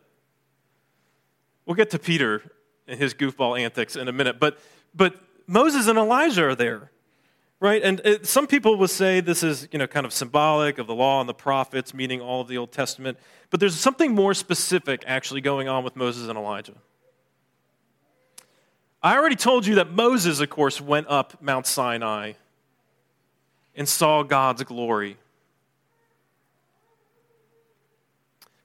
We'll 1.64 1.76
get 1.76 1.90
to 1.90 1.98
Peter 1.98 2.42
and 2.86 2.98
his 2.98 3.14
goofball 3.14 3.58
antics 3.58 3.96
in 3.96 4.08
a 4.08 4.12
minute, 4.12 4.38
but, 4.38 4.58
but 4.94 5.16
Moses 5.46 5.86
and 5.86 5.98
Elijah 5.98 6.44
are 6.46 6.54
there, 6.54 6.90
right? 7.64 7.82
And 7.82 8.02
it, 8.04 8.26
some 8.26 8.46
people 8.46 8.76
will 8.76 8.88
say 8.88 9.20
this 9.20 9.42
is, 9.42 9.68
you 9.72 9.78
know, 9.78 9.86
kind 9.86 10.04
of 10.04 10.12
symbolic 10.12 10.76
of 10.76 10.86
the 10.86 10.94
law 10.94 11.20
and 11.20 11.26
the 11.26 11.32
prophets, 11.32 11.94
meaning 11.94 12.20
all 12.20 12.42
of 12.42 12.48
the 12.48 12.58
Old 12.58 12.72
Testament. 12.72 13.16
But 13.48 13.58
there's 13.58 13.74
something 13.74 14.14
more 14.14 14.34
specific 14.34 15.02
actually 15.06 15.40
going 15.40 15.66
on 15.66 15.82
with 15.82 15.96
Moses 15.96 16.28
and 16.28 16.36
Elijah. 16.36 16.74
I 19.02 19.16
already 19.16 19.34
told 19.34 19.64
you 19.64 19.76
that 19.76 19.90
Moses, 19.90 20.40
of 20.40 20.50
course, 20.50 20.78
went 20.78 21.06
up 21.08 21.40
Mount 21.40 21.66
Sinai 21.66 22.34
and 23.74 23.88
saw 23.88 24.22
God's 24.22 24.62
glory. 24.64 25.16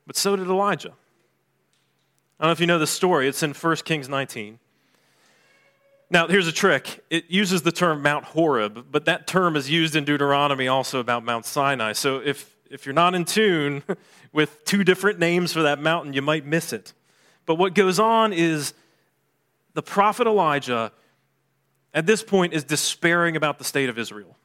But 0.05 0.17
so 0.17 0.35
did 0.35 0.47
Elijah. 0.47 0.93
I 2.37 2.43
don't 2.43 2.49
know 2.49 2.51
if 2.51 2.59
you 2.59 2.67
know 2.67 2.79
the 2.79 2.87
story. 2.87 3.29
It's 3.29 3.43
in 3.43 3.53
1 3.53 3.75
Kings 3.77 4.09
19. 4.09 4.59
Now, 6.11 6.27
here's 6.27 6.47
a 6.47 6.51
trick. 6.51 7.03
It 7.11 7.25
uses 7.29 7.61
the 7.61 7.71
term 7.71 8.01
Mount 8.01 8.25
Horeb, 8.25 8.87
but 8.91 9.05
that 9.05 9.27
term 9.27 9.55
is 9.55 9.69
used 9.69 9.95
in 9.95 10.05
Deuteronomy 10.05 10.67
also 10.67 10.99
about 10.99 11.23
Mount 11.23 11.45
Sinai. 11.45 11.93
So 11.93 12.17
if, 12.17 12.55
if 12.71 12.85
you're 12.85 12.93
not 12.93 13.13
in 13.13 13.25
tune 13.25 13.83
with 14.33 14.65
two 14.65 14.83
different 14.83 15.19
names 15.19 15.53
for 15.53 15.61
that 15.61 15.79
mountain, 15.79 16.13
you 16.13 16.23
might 16.23 16.45
miss 16.45 16.73
it. 16.73 16.93
But 17.45 17.55
what 17.55 17.75
goes 17.75 17.99
on 17.99 18.33
is 18.33 18.73
the 19.75 19.83
prophet 19.83 20.25
Elijah, 20.25 20.91
at 21.93 22.07
this 22.07 22.23
point, 22.23 22.53
is 22.53 22.63
despairing 22.63 23.35
about 23.35 23.59
the 23.59 23.63
state 23.63 23.89
of 23.89 23.99
Israel. 23.99 24.35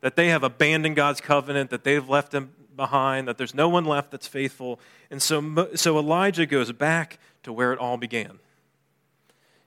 That 0.00 0.16
they 0.16 0.28
have 0.28 0.44
abandoned 0.44 0.96
God's 0.96 1.20
covenant, 1.20 1.68
that 1.70 1.84
they've 1.84 2.08
left 2.08 2.32
him 2.32 2.52
behind, 2.74 3.28
that 3.28 3.36
there's 3.36 3.54
no 3.54 3.68
one 3.68 3.84
left 3.84 4.12
that's 4.12 4.26
faithful. 4.26 4.80
And 5.10 5.20
so, 5.20 5.68
so 5.74 5.98
Elijah 5.98 6.46
goes 6.46 6.72
back 6.72 7.18
to 7.42 7.52
where 7.52 7.74
it 7.74 7.78
all 7.78 7.98
began 7.98 8.38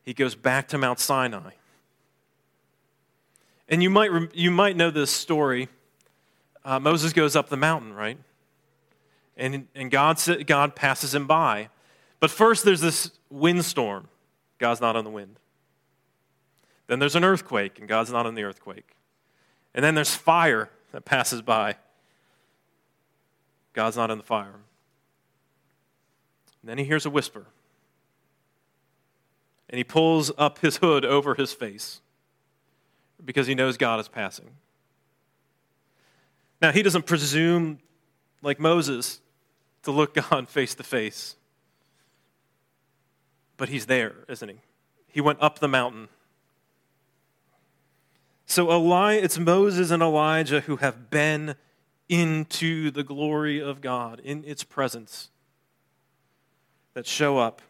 he 0.10 0.14
goes 0.16 0.34
back 0.34 0.68
to 0.70 0.78
Mount 0.80 1.00
Sinai. 1.00 1.52
And 3.68 3.84
you 3.84 3.92
might, 3.92 4.10
you 4.34 4.50
might 4.50 4.76
know 4.76 4.90
this 4.90 5.12
story. 5.12 5.70
Uh, 6.66 6.80
Moses 6.80 7.14
goes 7.14 7.36
up 7.36 7.50
the 7.50 7.58
mountain, 7.58 7.94
right? 7.94 8.18
And, 9.38 9.68
and 9.76 9.92
God, 9.92 10.20
God 10.48 10.76
passes 10.76 11.14
him 11.14 11.28
by. 11.28 11.70
But 12.20 12.32
first, 12.32 12.66
there's 12.66 12.82
this 12.82 13.12
windstorm. 13.30 14.08
God's 14.58 14.82
not 14.82 14.96
on 14.96 15.04
the 15.04 15.12
wind. 15.12 15.36
Then 16.88 16.98
there's 16.98 17.16
an 17.16 17.24
earthquake, 17.24 17.78
and 17.78 17.88
God's 17.88 18.12
not 18.12 18.26
on 18.26 18.34
the 18.34 18.42
earthquake. 18.42 18.96
And 19.76 19.86
then 19.86 19.94
there's 19.94 20.16
fire 20.16 20.72
that 20.92 21.06
passes 21.06 21.44
by. 21.44 21.76
God's 23.74 23.96
not 23.96 24.10
in 24.10 24.18
the 24.18 24.24
fire. 24.24 24.56
And 26.64 26.70
then 26.70 26.80
he 26.80 26.84
hears 26.84 27.06
a 27.06 27.12
whisper 27.12 27.46
and 29.70 29.78
he 29.78 29.84
pulls 29.84 30.32
up 30.38 30.60
his 30.60 30.78
hood 30.78 31.06
over 31.06 31.36
his 31.36 31.54
face 31.54 32.02
because 33.24 33.48
he 33.48 33.56
knows 33.56 33.78
God 33.78 34.00
is 34.00 34.08
passing. 34.08 34.50
Now, 36.62 36.72
he 36.72 36.82
doesn't 36.82 37.06
presume, 37.06 37.80
like 38.42 38.60
Moses, 38.60 39.22
to 39.84 39.92
look 39.92 40.14
God 40.30 40.50
face 40.50 40.76
to 40.76 40.84
face. 40.84 41.36
But 43.58 43.70
he's 43.70 43.86
there, 43.86 44.16
isn't 44.28 44.50
he? 44.50 44.60
He 45.08 45.22
went 45.22 45.40
up 45.42 45.60
the 45.60 45.68
mountain. 45.68 46.08
So 48.46 48.72
Eli- 48.72 49.16
it's 49.16 49.38
Moses 49.38 49.92
and 49.92 50.02
Elijah 50.02 50.62
who 50.62 50.78
have 50.78 51.10
been 51.10 51.56
into 52.08 52.90
the 52.90 53.04
glory 53.04 53.62
of 53.62 53.82
God, 53.82 54.20
in 54.24 54.44
its 54.44 54.64
presence, 54.64 55.30
that 56.96 57.06
show 57.06 57.38
up. 57.38 57.62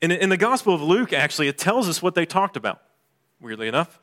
In, 0.00 0.10
in 0.10 0.28
the 0.30 0.36
Gospel 0.36 0.74
of 0.74 0.82
Luke, 0.82 1.12
actually, 1.12 1.48
it 1.48 1.58
tells 1.58 1.88
us 1.88 2.02
what 2.02 2.14
they 2.14 2.24
talked 2.24 2.56
about, 2.56 2.80
weirdly 3.40 3.68
enough. 3.68 3.98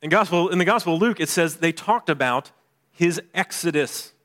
In, 0.00 0.10
gospel, 0.10 0.48
in 0.48 0.58
the 0.58 0.64
Gospel 0.64 0.94
of 0.94 1.00
Luke, 1.00 1.18
it 1.18 1.28
says 1.28 1.56
they 1.56 1.72
talked 1.72 2.08
about 2.08 2.52
his 2.90 3.20
exodus. 3.34 4.12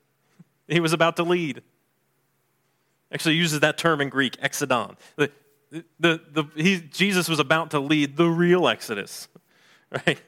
He 0.68 0.80
was 0.80 0.94
about 0.94 1.18
to 1.18 1.24
lead. 1.24 1.62
Actually, 3.12 3.36
uses 3.36 3.60
that 3.60 3.78
term 3.78 4.00
in 4.00 4.08
Greek, 4.08 4.38
exodon. 4.38 4.96
The, 5.18 5.30
the, 6.00 6.22
the, 6.32 6.46
he, 6.56 6.80
Jesus 6.80 7.28
was 7.28 7.40
about 7.40 7.72
to 7.72 7.80
lead 7.80 8.16
the 8.16 8.30
real 8.30 8.68
exodus, 8.68 9.28
right? 9.92 10.22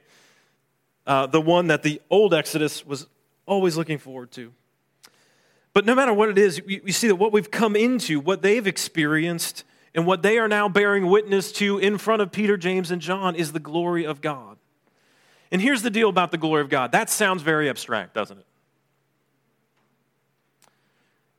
Uh, 1.07 1.27
the 1.27 1.39
one 1.39 1.67
that 1.67 1.83
the 1.83 2.01
old 2.09 2.33
exodus 2.33 2.85
was 2.85 3.07
always 3.45 3.77
looking 3.77 3.97
forward 3.97 4.31
to. 4.31 4.51
But 5.71 5.85
no 5.85 5.95
matter 5.95 6.13
what 6.13 6.29
it 6.29 6.37
is, 6.37 6.61
we 6.65 6.91
see 6.91 7.07
that 7.07 7.15
what 7.15 7.31
we've 7.31 7.51
come 7.51 7.75
into, 7.75 8.19
what 8.19 8.41
they've 8.41 8.65
experienced, 8.65 9.63
and 9.95 10.05
what 10.05 10.21
they 10.21 10.37
are 10.37 10.47
now 10.47 10.67
bearing 10.67 11.07
witness 11.07 11.51
to 11.53 11.79
in 11.79 11.97
front 11.97 12.21
of 12.21 12.31
Peter, 12.31 12.57
James, 12.57 12.91
and 12.91 13.01
John 13.01 13.35
is 13.35 13.53
the 13.53 13.59
glory 13.59 14.05
of 14.05 14.21
God. 14.21 14.57
And 15.51 15.61
here's 15.61 15.81
the 15.81 15.89
deal 15.89 16.09
about 16.09 16.31
the 16.31 16.37
glory 16.37 16.61
of 16.61 16.69
God 16.69 16.91
that 16.91 17.09
sounds 17.09 17.41
very 17.41 17.69
abstract, 17.69 18.13
doesn't 18.13 18.37
it? 18.37 18.45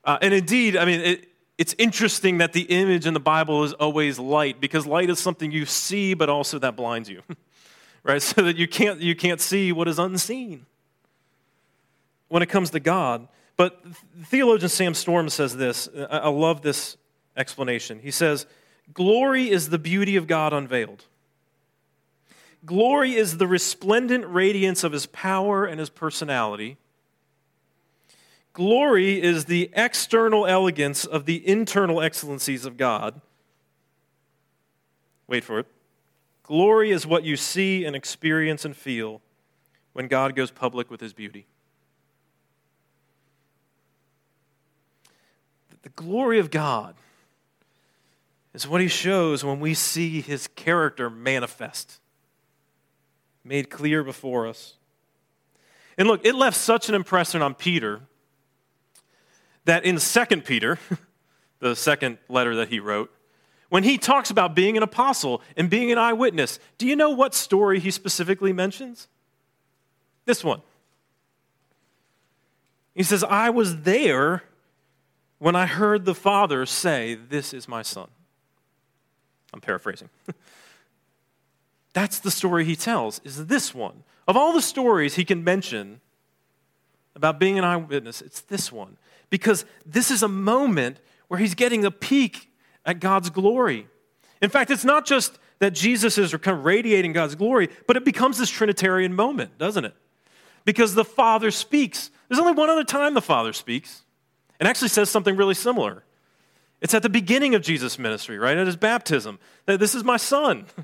Uh, 0.04 0.18
and 0.22 0.32
indeed, 0.32 0.76
I 0.76 0.84
mean, 0.84 1.00
it, 1.00 1.28
it's 1.58 1.74
interesting 1.78 2.38
that 2.38 2.52
the 2.52 2.62
image 2.62 3.06
in 3.06 3.14
the 3.14 3.20
Bible 3.20 3.64
is 3.64 3.72
always 3.74 4.18
light 4.18 4.60
because 4.60 4.86
light 4.86 5.10
is 5.10 5.18
something 5.18 5.50
you 5.50 5.66
see, 5.66 6.14
but 6.14 6.30
also 6.30 6.58
that 6.58 6.76
blinds 6.76 7.10
you, 7.10 7.22
right? 8.04 8.22
So 8.22 8.42
that 8.42 8.56
you 8.56 8.68
can't, 8.68 9.00
you 9.00 9.14
can't 9.14 9.40
see 9.40 9.72
what 9.72 9.88
is 9.88 9.98
unseen 9.98 10.64
when 12.28 12.42
it 12.42 12.46
comes 12.46 12.70
to 12.70 12.80
God. 12.80 13.28
But 13.56 13.82
theologian 14.24 14.68
Sam 14.68 14.94
Storms 14.94 15.34
says 15.34 15.56
this. 15.56 15.88
I 16.10 16.28
love 16.28 16.62
this 16.62 16.96
explanation. 17.36 18.00
He 18.00 18.10
says, 18.10 18.46
Glory 18.92 19.50
is 19.50 19.70
the 19.70 19.78
beauty 19.78 20.16
of 20.16 20.26
God 20.26 20.52
unveiled. 20.52 21.04
Glory 22.64 23.14
is 23.14 23.38
the 23.38 23.46
resplendent 23.46 24.26
radiance 24.26 24.82
of 24.84 24.92
his 24.92 25.06
power 25.06 25.64
and 25.64 25.78
his 25.78 25.90
personality. 25.90 26.76
Glory 28.52 29.22
is 29.22 29.44
the 29.44 29.70
external 29.74 30.46
elegance 30.46 31.04
of 31.04 31.26
the 31.26 31.46
internal 31.46 32.00
excellencies 32.00 32.64
of 32.64 32.76
God. 32.76 33.20
Wait 35.28 35.44
for 35.44 35.58
it. 35.58 35.66
Glory 36.42 36.90
is 36.90 37.06
what 37.06 37.24
you 37.24 37.36
see 37.36 37.84
and 37.84 37.94
experience 37.94 38.64
and 38.64 38.76
feel 38.76 39.20
when 39.92 40.08
God 40.08 40.34
goes 40.34 40.50
public 40.50 40.90
with 40.90 41.00
his 41.00 41.12
beauty. 41.12 41.46
The 45.82 45.88
glory 45.90 46.38
of 46.38 46.50
God 46.50 46.94
is 48.56 48.66
what 48.66 48.80
he 48.80 48.88
shows 48.88 49.44
when 49.44 49.60
we 49.60 49.74
see 49.74 50.22
his 50.22 50.48
character 50.48 51.10
manifest, 51.10 52.00
made 53.44 53.68
clear 53.68 54.02
before 54.02 54.46
us. 54.46 54.78
And 55.98 56.08
look, 56.08 56.24
it 56.24 56.34
left 56.34 56.56
such 56.56 56.88
an 56.88 56.94
impression 56.94 57.42
on 57.42 57.54
Peter 57.54 58.00
that 59.66 59.84
in 59.84 59.98
2 59.98 60.24
Peter, 60.40 60.78
the 61.58 61.76
second 61.76 62.16
letter 62.30 62.56
that 62.56 62.68
he 62.70 62.80
wrote, 62.80 63.12
when 63.68 63.82
he 63.82 63.98
talks 63.98 64.30
about 64.30 64.54
being 64.54 64.78
an 64.78 64.82
apostle 64.82 65.42
and 65.54 65.68
being 65.68 65.92
an 65.92 65.98
eyewitness, 65.98 66.58
do 66.78 66.86
you 66.86 66.96
know 66.96 67.10
what 67.10 67.34
story 67.34 67.78
he 67.78 67.90
specifically 67.90 68.54
mentions? 68.54 69.06
This 70.24 70.42
one. 70.42 70.62
He 72.94 73.02
says, 73.02 73.22
I 73.22 73.50
was 73.50 73.82
there 73.82 74.44
when 75.38 75.54
I 75.54 75.66
heard 75.66 76.06
the 76.06 76.14
Father 76.14 76.64
say, 76.64 77.14
This 77.14 77.52
is 77.52 77.68
my 77.68 77.82
Son. 77.82 78.08
I'm 79.56 79.62
paraphrasing. 79.62 80.10
That's 81.94 82.18
the 82.18 82.30
story 82.30 82.66
he 82.66 82.76
tells, 82.76 83.22
is 83.24 83.46
this 83.46 83.74
one. 83.74 84.04
Of 84.28 84.36
all 84.36 84.52
the 84.52 84.60
stories 84.60 85.14
he 85.14 85.24
can 85.24 85.42
mention 85.42 86.02
about 87.14 87.40
being 87.40 87.58
an 87.58 87.64
eyewitness, 87.64 88.20
it's 88.20 88.42
this 88.42 88.70
one. 88.70 88.98
Because 89.30 89.64
this 89.86 90.10
is 90.10 90.22
a 90.22 90.28
moment 90.28 91.00
where 91.28 91.40
he's 91.40 91.54
getting 91.54 91.86
a 91.86 91.90
peek 91.90 92.50
at 92.84 93.00
God's 93.00 93.30
glory. 93.30 93.88
In 94.42 94.50
fact, 94.50 94.70
it's 94.70 94.84
not 94.84 95.06
just 95.06 95.38
that 95.58 95.72
Jesus 95.72 96.18
is 96.18 96.34
kind 96.34 96.58
of 96.58 96.66
radiating 96.66 97.14
God's 97.14 97.34
glory, 97.34 97.70
but 97.86 97.96
it 97.96 98.04
becomes 98.04 98.36
this 98.36 98.50
Trinitarian 98.50 99.14
moment, 99.14 99.56
doesn't 99.56 99.86
it? 99.86 99.94
Because 100.66 100.94
the 100.94 101.04
Father 101.04 101.50
speaks. 101.50 102.10
There's 102.28 102.38
only 102.38 102.52
one 102.52 102.68
other 102.68 102.84
time 102.84 103.14
the 103.14 103.22
Father 103.22 103.54
speaks, 103.54 104.02
and 104.60 104.68
actually 104.68 104.88
says 104.88 105.08
something 105.08 105.34
really 105.34 105.54
similar. 105.54 106.04
It's 106.86 106.94
at 106.94 107.02
the 107.02 107.08
beginning 107.08 107.56
of 107.56 107.62
Jesus' 107.62 107.98
ministry, 107.98 108.38
right? 108.38 108.56
At 108.56 108.68
his 108.68 108.76
baptism. 108.76 109.40
This 109.66 109.92
is 109.92 110.04
my 110.04 110.16
son. 110.16 110.66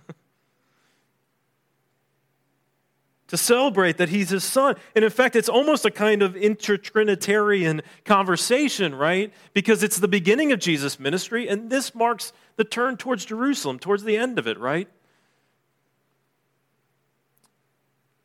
to 3.29 3.37
celebrate 3.37 3.99
that 3.99 4.09
he's 4.09 4.31
his 4.31 4.43
son. 4.43 4.75
And 4.97 5.05
in 5.05 5.13
fact, 5.13 5.37
it's 5.37 5.49
almost 5.49 5.85
a 5.85 5.93
kind 5.93 6.21
of 6.21 6.35
intertrinitarian 6.35 7.83
conversation, 8.05 8.97
right? 8.97 9.33
Because 9.55 9.85
it's 9.85 10.01
the 10.01 10.09
beginning 10.09 10.51
of 10.51 10.59
Jesus' 10.59 10.99
ministry, 10.99 11.47
and 11.47 11.71
this 11.71 11.95
marks 11.95 12.33
the 12.57 12.65
turn 12.65 12.97
towards 12.97 13.25
Jerusalem, 13.25 13.79
towards 13.79 14.03
the 14.03 14.17
end 14.17 14.41
of 14.41 14.49
it, 14.49 14.59
right? 14.59 14.89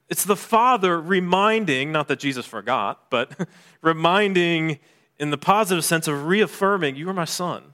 It's 0.09 0.25
the 0.25 0.35
Father 0.35 0.99
reminding, 0.99 1.91
not 1.91 2.07
that 2.07 2.17
Jesus 2.17 2.47
forgot, 2.47 3.11
but 3.11 3.47
reminding 3.83 4.79
in 5.19 5.31
the 5.31 5.37
positive 5.37 5.83
sense 5.83 6.07
of 6.07 6.25
reaffirming, 6.25 6.95
You 6.95 7.09
are 7.09 7.13
my 7.13 7.25
son. 7.25 7.73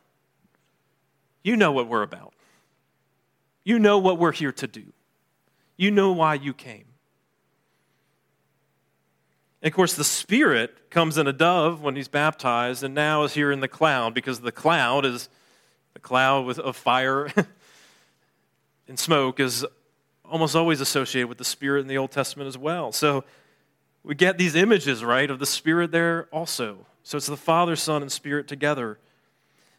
You 1.44 1.58
know 1.58 1.72
what 1.72 1.88
we're 1.88 2.04
about. 2.04 2.34
You 3.64 3.80
know 3.80 3.98
what 3.98 4.18
we're 4.18 4.32
here 4.32 4.52
to 4.54 4.68
do. 4.68 4.94
You 5.78 5.92
know 5.92 6.12
why 6.12 6.36
you 6.36 6.54
came. 6.54 6.86
And 9.62 9.72
of 9.72 9.76
course, 9.76 9.94
the 9.94 10.04
Spirit 10.04 10.90
comes 10.90 11.18
in 11.18 11.28
a 11.28 11.34
dove 11.34 11.82
when 11.82 11.96
he's 11.96 12.08
baptized, 12.08 12.84
and 12.84 12.94
now 12.94 13.24
is 13.24 13.34
here 13.34 13.52
in 13.52 13.62
the 13.62 13.68
cloud 13.68 14.14
because 14.14 14.42
the 14.42 14.52
cloud 14.52 15.06
is 15.06 15.30
the 15.94 16.00
cloud 16.00 16.46
with, 16.46 16.60
of 16.60 16.76
fire 16.76 17.32
and 18.88 19.00
smoke 19.00 19.40
is 19.40 19.66
almost 20.26 20.56
always 20.56 20.82
associated 20.82 21.28
with 21.28 21.38
the 21.38 21.46
Spirit 21.46 21.82
in 21.82 21.88
the 21.88 21.98
Old 21.98 22.12
Testament 22.12 22.48
as 22.48 22.58
well. 22.58 22.92
So 22.92 23.24
we 24.04 24.16
get 24.16 24.38
these 24.38 24.56
images, 24.56 25.04
right, 25.04 25.30
of 25.30 25.40
the 25.40 25.46
Spirit 25.46 25.92
there 25.92 26.28
also. 26.32 26.86
So 27.04 27.18
it's 27.18 27.28
the 27.28 27.38
Father, 27.38 27.76
Son, 27.76 28.02
and 28.02 28.12
Spirit 28.12 28.48
together. 28.48 28.98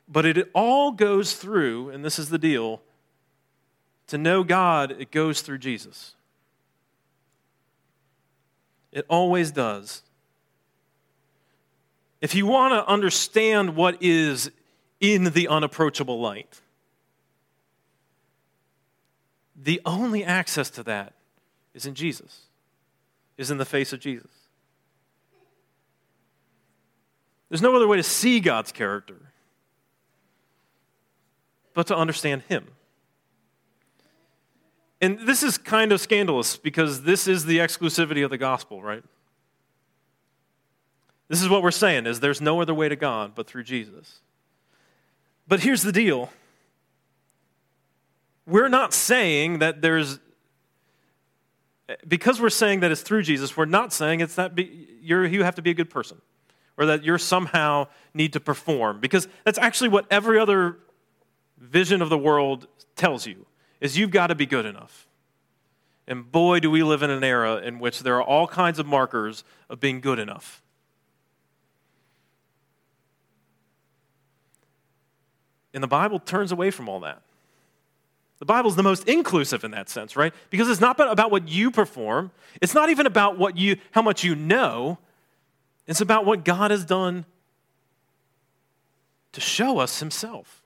But 0.06 0.26
it 0.26 0.50
all 0.54 0.92
goes 0.92 1.34
through, 1.34 1.88
and 1.88 2.04
this 2.04 2.18
is 2.18 2.28
the 2.28 2.38
deal 2.38 2.82
to 4.08 4.18
know 4.18 4.44
God, 4.44 4.90
it 4.90 5.10
goes 5.10 5.40
through 5.40 5.58
Jesus. 5.58 6.14
It 8.92 9.06
always 9.08 9.50
does. 9.50 10.02
If 12.20 12.34
you 12.34 12.46
want 12.46 12.74
to 12.74 12.86
understand 12.86 13.76
what 13.76 14.02
is 14.02 14.50
in 15.00 15.24
the 15.24 15.48
unapproachable 15.48 16.20
light, 16.20 16.60
the 19.56 19.80
only 19.84 20.22
access 20.22 20.70
to 20.70 20.82
that 20.84 21.14
is 21.74 21.86
in 21.86 21.94
Jesus, 21.94 22.42
is 23.36 23.50
in 23.50 23.58
the 23.58 23.64
face 23.64 23.92
of 23.92 24.00
Jesus. 24.00 24.30
There's 27.54 27.62
no 27.62 27.76
other 27.76 27.86
way 27.86 27.98
to 27.98 28.02
see 28.02 28.40
God's 28.40 28.72
character 28.72 29.14
but 31.72 31.86
to 31.86 31.96
understand 31.96 32.42
Him. 32.48 32.66
And 35.00 35.20
this 35.20 35.44
is 35.44 35.56
kind 35.56 35.92
of 35.92 36.00
scandalous 36.00 36.56
because 36.56 37.04
this 37.04 37.28
is 37.28 37.44
the 37.44 37.58
exclusivity 37.58 38.24
of 38.24 38.30
the 38.30 38.38
gospel, 38.38 38.82
right? 38.82 39.04
This 41.28 41.42
is 41.42 41.48
what 41.48 41.62
we're 41.62 41.70
saying 41.70 42.06
is 42.06 42.18
there's 42.18 42.40
no 42.40 42.60
other 42.60 42.74
way 42.74 42.88
to 42.88 42.96
God 42.96 43.36
but 43.36 43.46
through 43.46 43.62
Jesus. 43.62 44.18
But 45.46 45.60
here's 45.60 45.82
the 45.84 45.92
deal. 45.92 46.30
We're 48.48 48.68
not 48.68 48.92
saying 48.92 49.60
that 49.60 49.80
there's 49.80 50.18
because 52.08 52.40
we're 52.40 52.50
saying 52.50 52.80
that 52.80 52.90
it's 52.90 53.02
through 53.02 53.22
Jesus, 53.22 53.56
we're 53.56 53.64
not 53.64 53.92
saying 53.92 54.18
it's 54.18 54.34
that 54.34 54.56
be, 54.56 54.88
you 55.00 55.44
have 55.44 55.54
to 55.54 55.62
be 55.62 55.70
a 55.70 55.74
good 55.74 55.88
person 55.88 56.20
or 56.76 56.86
that 56.86 57.04
you're 57.04 57.18
somehow 57.18 57.86
need 58.12 58.32
to 58.32 58.40
perform 58.40 59.00
because 59.00 59.28
that's 59.44 59.58
actually 59.58 59.88
what 59.88 60.06
every 60.10 60.38
other 60.38 60.78
vision 61.58 62.02
of 62.02 62.08
the 62.08 62.18
world 62.18 62.66
tells 62.96 63.26
you 63.26 63.46
is 63.80 63.96
you've 63.98 64.10
got 64.10 64.28
to 64.28 64.34
be 64.34 64.46
good 64.46 64.66
enough. 64.66 65.06
And 66.06 66.30
boy, 66.30 66.60
do 66.60 66.70
we 66.70 66.82
live 66.82 67.02
in 67.02 67.10
an 67.10 67.24
era 67.24 67.56
in 67.56 67.78
which 67.78 68.00
there 68.00 68.16
are 68.16 68.22
all 68.22 68.46
kinds 68.46 68.78
of 68.78 68.86
markers 68.86 69.44
of 69.70 69.80
being 69.80 70.00
good 70.00 70.18
enough. 70.18 70.62
And 75.72 75.82
the 75.82 75.88
Bible 75.88 76.20
turns 76.20 76.52
away 76.52 76.70
from 76.70 76.88
all 76.88 77.00
that. 77.00 77.22
The 78.38 78.44
Bible 78.44 78.68
is 78.68 78.76
the 78.76 78.82
most 78.82 79.08
inclusive 79.08 79.64
in 79.64 79.70
that 79.72 79.88
sense, 79.88 80.16
right? 80.16 80.32
Because 80.50 80.68
it's 80.68 80.80
not 80.80 81.00
about 81.00 81.30
what 81.30 81.48
you 81.48 81.70
perform. 81.70 82.30
It's 82.60 82.74
not 82.74 82.90
even 82.90 83.06
about 83.06 83.38
what 83.38 83.56
you, 83.56 83.76
how 83.92 84.02
much 84.02 84.22
you 84.22 84.34
know. 84.34 84.98
It's 85.86 86.00
about 86.00 86.24
what 86.24 86.44
God 86.44 86.70
has 86.70 86.84
done 86.84 87.26
to 89.32 89.40
show 89.40 89.78
us 89.78 90.00
Himself 90.00 90.62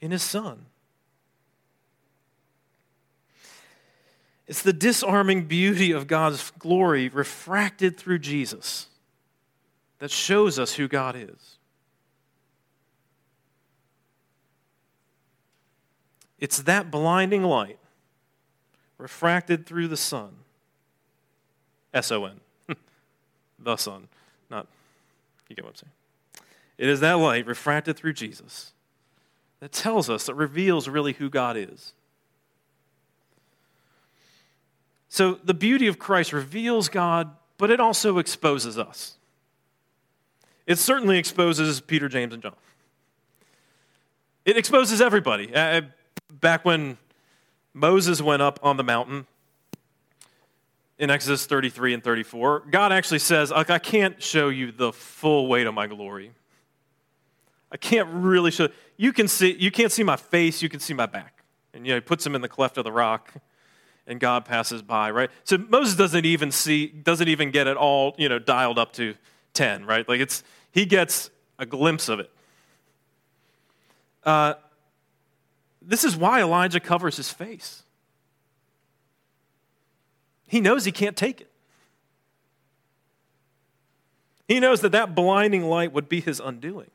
in 0.00 0.10
His 0.10 0.22
Son. 0.22 0.66
It's 4.46 4.62
the 4.62 4.72
disarming 4.72 5.46
beauty 5.46 5.90
of 5.90 6.06
God's 6.06 6.52
glory 6.58 7.08
refracted 7.08 7.96
through 7.96 8.20
Jesus 8.20 8.86
that 9.98 10.10
shows 10.10 10.58
us 10.58 10.74
who 10.74 10.88
God 10.88 11.16
is. 11.16 11.56
It's 16.38 16.62
that 16.62 16.90
blinding 16.90 17.42
light 17.42 17.78
refracted 18.98 19.66
through 19.66 19.88
the 19.88 19.96
Son. 19.96 20.30
S 21.92 22.12
O 22.12 22.26
N. 22.26 22.40
the 23.58 23.76
Son. 23.76 24.08
Not, 24.50 24.66
you 25.48 25.56
get 25.56 25.64
what 25.64 25.70
I'm 25.70 25.76
saying. 25.76 25.92
It 26.78 26.88
is 26.88 27.00
that 27.00 27.14
light 27.14 27.46
refracted 27.46 27.96
through 27.96 28.12
Jesus 28.12 28.72
that 29.60 29.72
tells 29.72 30.10
us, 30.10 30.26
that 30.26 30.34
reveals 30.34 30.88
really 30.88 31.14
who 31.14 31.30
God 31.30 31.56
is. 31.56 31.92
So 35.08 35.38
the 35.42 35.54
beauty 35.54 35.86
of 35.86 35.98
Christ 35.98 36.32
reveals 36.32 36.88
God, 36.88 37.30
but 37.56 37.70
it 37.70 37.80
also 37.80 38.18
exposes 38.18 38.78
us. 38.78 39.16
It 40.66 40.78
certainly 40.78 41.16
exposes 41.16 41.80
Peter, 41.80 42.08
James, 42.08 42.34
and 42.34 42.42
John. 42.42 42.56
It 44.44 44.56
exposes 44.56 45.00
everybody. 45.00 45.54
Uh, 45.54 45.82
back 46.32 46.64
when 46.64 46.98
Moses 47.72 48.20
went 48.20 48.42
up 48.42 48.58
on 48.62 48.76
the 48.76 48.84
mountain 48.84 49.26
in 50.98 51.10
Exodus 51.10 51.46
33 51.46 51.94
and 51.94 52.04
34, 52.04 52.64
God 52.70 52.92
actually 52.92 53.18
says, 53.18 53.52
I 53.52 53.78
can't 53.78 54.22
show 54.22 54.48
you 54.48 54.72
the 54.72 54.92
full 54.92 55.48
weight 55.48 55.66
of 55.66 55.74
my 55.74 55.86
glory. 55.86 56.32
I 57.70 57.76
can't 57.76 58.08
really 58.10 58.50
show 58.50 58.68
you 58.96 59.12
can 59.12 59.28
see 59.28 59.54
you 59.58 59.70
can't 59.70 59.92
see 59.92 60.02
my 60.02 60.16
face, 60.16 60.62
you 60.62 60.68
can 60.68 60.80
see 60.80 60.94
my 60.94 61.06
back. 61.06 61.42
And 61.74 61.86
you 61.86 61.92
know, 61.92 61.96
he 61.96 62.00
puts 62.00 62.24
him 62.24 62.34
in 62.34 62.40
the 62.40 62.48
cleft 62.48 62.78
of 62.78 62.84
the 62.84 62.92
rock 62.92 63.34
and 64.06 64.20
God 64.20 64.44
passes 64.44 64.82
by, 64.82 65.10
right? 65.10 65.30
So 65.44 65.58
Moses 65.58 65.96
doesn't 65.96 66.24
even 66.24 66.50
see, 66.52 66.86
doesn't 66.86 67.28
even 67.28 67.50
get 67.50 67.66
it 67.66 67.76
all, 67.76 68.14
you 68.18 68.28
know, 68.28 68.38
dialed 68.38 68.78
up 68.78 68.92
to 68.94 69.14
10, 69.54 69.84
right? 69.84 70.08
Like 70.08 70.20
it's, 70.20 70.44
he 70.70 70.86
gets 70.86 71.30
a 71.58 71.66
glimpse 71.66 72.08
of 72.08 72.20
it. 72.20 72.30
Uh, 74.22 74.54
this 75.82 76.04
is 76.04 76.16
why 76.16 76.40
Elijah 76.40 76.80
covers 76.80 77.16
his 77.16 77.30
face. 77.30 77.82
He 80.46 80.60
knows 80.60 80.84
he 80.84 80.92
can't 80.92 81.16
take 81.16 81.40
it. 81.40 81.50
He 84.48 84.60
knows 84.60 84.80
that 84.82 84.92
that 84.92 85.14
blinding 85.14 85.64
light 85.64 85.92
would 85.92 86.08
be 86.08 86.20
his 86.20 86.40
undoing. 86.40 86.90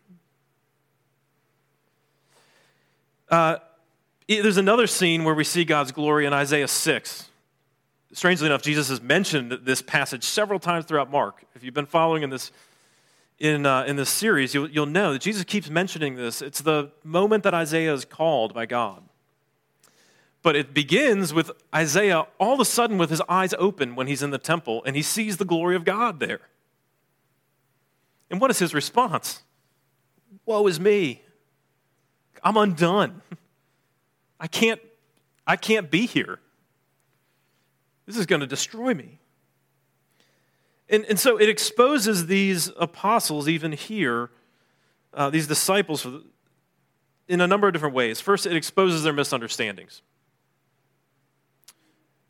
Uh, 3.29 3.57
there's 4.27 4.57
another 4.57 4.87
scene 4.87 5.23
where 5.23 5.35
we 5.35 5.43
see 5.43 5.65
God's 5.65 5.91
glory 5.91 6.25
in 6.25 6.33
Isaiah 6.33 6.67
6. 6.67 7.29
Strangely 8.13 8.45
enough, 8.45 8.61
Jesus 8.61 8.89
has 8.89 9.01
mentioned 9.01 9.59
this 9.63 9.81
passage 9.81 10.23
several 10.23 10.59
times 10.59 10.85
throughout 10.85 11.09
Mark. 11.09 11.43
If 11.55 11.63
you've 11.63 11.73
been 11.73 11.85
following 11.85 12.23
in 12.23 12.29
this, 12.29 12.51
in, 13.39 13.65
uh, 13.65 13.83
in 13.83 13.95
this 13.95 14.09
series, 14.09 14.53
you'll, 14.53 14.69
you'll 14.69 14.85
know 14.85 15.13
that 15.13 15.21
Jesus 15.21 15.43
keeps 15.43 15.69
mentioning 15.69 16.15
this. 16.15 16.41
It's 16.41 16.61
the 16.61 16.91
moment 17.03 17.43
that 17.43 17.53
Isaiah 17.53 17.93
is 17.93 18.05
called 18.05 18.53
by 18.53 18.65
God. 18.65 19.01
But 20.43 20.55
it 20.55 20.73
begins 20.73 21.33
with 21.33 21.51
Isaiah 21.73 22.25
all 22.39 22.53
of 22.53 22.59
a 22.59 22.65
sudden 22.65 22.97
with 22.97 23.09
his 23.09 23.21
eyes 23.29 23.53
open 23.59 23.95
when 23.95 24.07
he's 24.07 24.23
in 24.23 24.31
the 24.31 24.39
temple 24.39 24.83
and 24.85 24.95
he 24.95 25.01
sees 25.01 25.37
the 25.37 25.45
glory 25.45 25.75
of 25.75 25.85
God 25.85 26.19
there. 26.19 26.41
And 28.29 28.41
what 28.41 28.49
is 28.49 28.59
his 28.59 28.73
response? 28.73 29.43
Woe 30.45 30.65
is 30.67 30.79
me. 30.79 31.21
I'm 32.43 32.57
undone. 32.57 33.21
I 34.39 34.47
can't, 34.47 34.81
I 35.45 35.55
can't 35.55 35.91
be 35.91 36.07
here. 36.07 36.39
This 38.07 38.17
is 38.17 38.25
going 38.25 38.39
to 38.39 38.47
destroy 38.47 38.93
me. 38.93 39.19
And, 40.89 41.05
and 41.05 41.19
so 41.19 41.39
it 41.39 41.47
exposes 41.47 42.27
these 42.27 42.71
apostles, 42.79 43.47
even 43.47 43.71
here, 43.71 44.29
uh, 45.13 45.29
these 45.29 45.47
disciples, 45.47 46.05
in 47.27 47.39
a 47.39 47.47
number 47.47 47.67
of 47.67 47.73
different 47.73 47.95
ways. 47.95 48.19
First, 48.19 48.45
it 48.45 48.55
exposes 48.55 49.03
their 49.03 49.13
misunderstandings. 49.13 50.01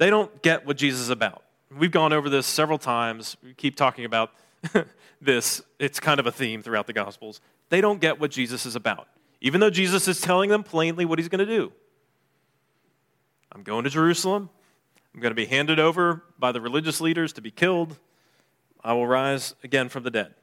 They 0.01 0.09
don't 0.09 0.41
get 0.41 0.65
what 0.65 0.77
Jesus 0.77 0.99
is 0.99 1.09
about. 1.09 1.43
We've 1.77 1.91
gone 1.91 2.11
over 2.11 2.27
this 2.27 2.47
several 2.47 2.79
times. 2.79 3.37
We 3.43 3.53
keep 3.53 3.75
talking 3.75 4.03
about 4.03 4.31
this. 5.21 5.61
It's 5.77 5.99
kind 5.99 6.19
of 6.19 6.25
a 6.25 6.31
theme 6.31 6.63
throughout 6.63 6.87
the 6.87 6.93
Gospels. 6.93 7.39
They 7.69 7.81
don't 7.81 8.01
get 8.01 8.19
what 8.19 8.31
Jesus 8.31 8.65
is 8.65 8.75
about, 8.75 9.07
even 9.41 9.61
though 9.61 9.69
Jesus 9.69 10.07
is 10.07 10.19
telling 10.19 10.49
them 10.49 10.63
plainly 10.63 11.05
what 11.05 11.19
he's 11.19 11.27
going 11.27 11.37
to 11.37 11.45
do. 11.45 11.71
I'm 13.51 13.61
going 13.61 13.83
to 13.83 13.91
Jerusalem. 13.91 14.49
I'm 15.13 15.21
going 15.21 15.29
to 15.29 15.35
be 15.35 15.45
handed 15.45 15.79
over 15.79 16.23
by 16.39 16.51
the 16.51 16.61
religious 16.61 16.99
leaders 16.99 17.31
to 17.33 17.41
be 17.41 17.51
killed. 17.51 17.99
I 18.83 18.93
will 18.93 19.05
rise 19.05 19.53
again 19.63 19.87
from 19.87 20.01
the 20.01 20.09
dead. 20.09 20.33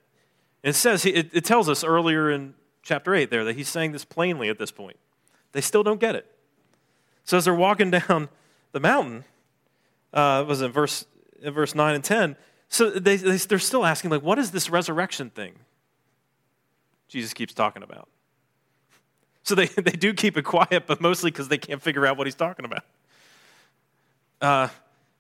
And 0.63 0.71
it 0.71 0.75
says, 0.75 1.05
it, 1.05 1.35
it 1.35 1.45
tells 1.45 1.69
us 1.69 1.83
earlier 1.83 2.31
in 2.31 2.55
chapter 2.85 3.13
8 3.13 3.29
there 3.29 3.43
that 3.43 3.57
he's 3.57 3.69
saying 3.69 3.91
this 3.91 4.05
plainly 4.05 4.51
at 4.51 4.61
this 4.61 4.71
point. 4.71 4.99
They 5.51 5.63
still 5.63 5.83
don't 5.83 5.99
get 5.99 6.15
it. 6.15 6.33
So 7.25 7.39
as 7.39 7.45
they're 7.45 7.53
walking 7.53 7.91
down 7.91 8.29
the 8.71 8.79
mountain, 8.79 9.25
uh, 10.13 10.45
was 10.47 10.63
in 10.63 10.73
verse, 10.73 11.07
in 11.41 11.53
verse 11.53 11.75
9 11.75 11.95
and 11.95 12.05
10, 12.05 12.37
so 12.69 12.91
they, 12.91 13.17
they, 13.17 13.37
they're 13.37 13.59
still 13.59 13.85
asking, 13.85 14.11
like, 14.11 14.23
what 14.23 14.39
is 14.39 14.51
this 14.51 14.69
resurrection 14.69 15.31
thing 15.31 15.55
Jesus 17.09 17.33
keeps 17.33 17.55
talking 17.55 17.83
about? 17.83 18.09
So 19.43 19.55
they, 19.55 19.67
they 19.67 19.93
do 19.93 20.13
keep 20.13 20.37
it 20.37 20.43
quiet, 20.43 20.87
but 20.87 21.01
mostly 21.01 21.31
because 21.31 21.49
they 21.49 21.59
can't 21.59 21.81
figure 21.81 22.07
out 22.07 22.17
what 22.17 22.27
he's 22.27 22.35
talking 22.35 22.65
about. 22.65 22.85
Uh, 24.41 24.69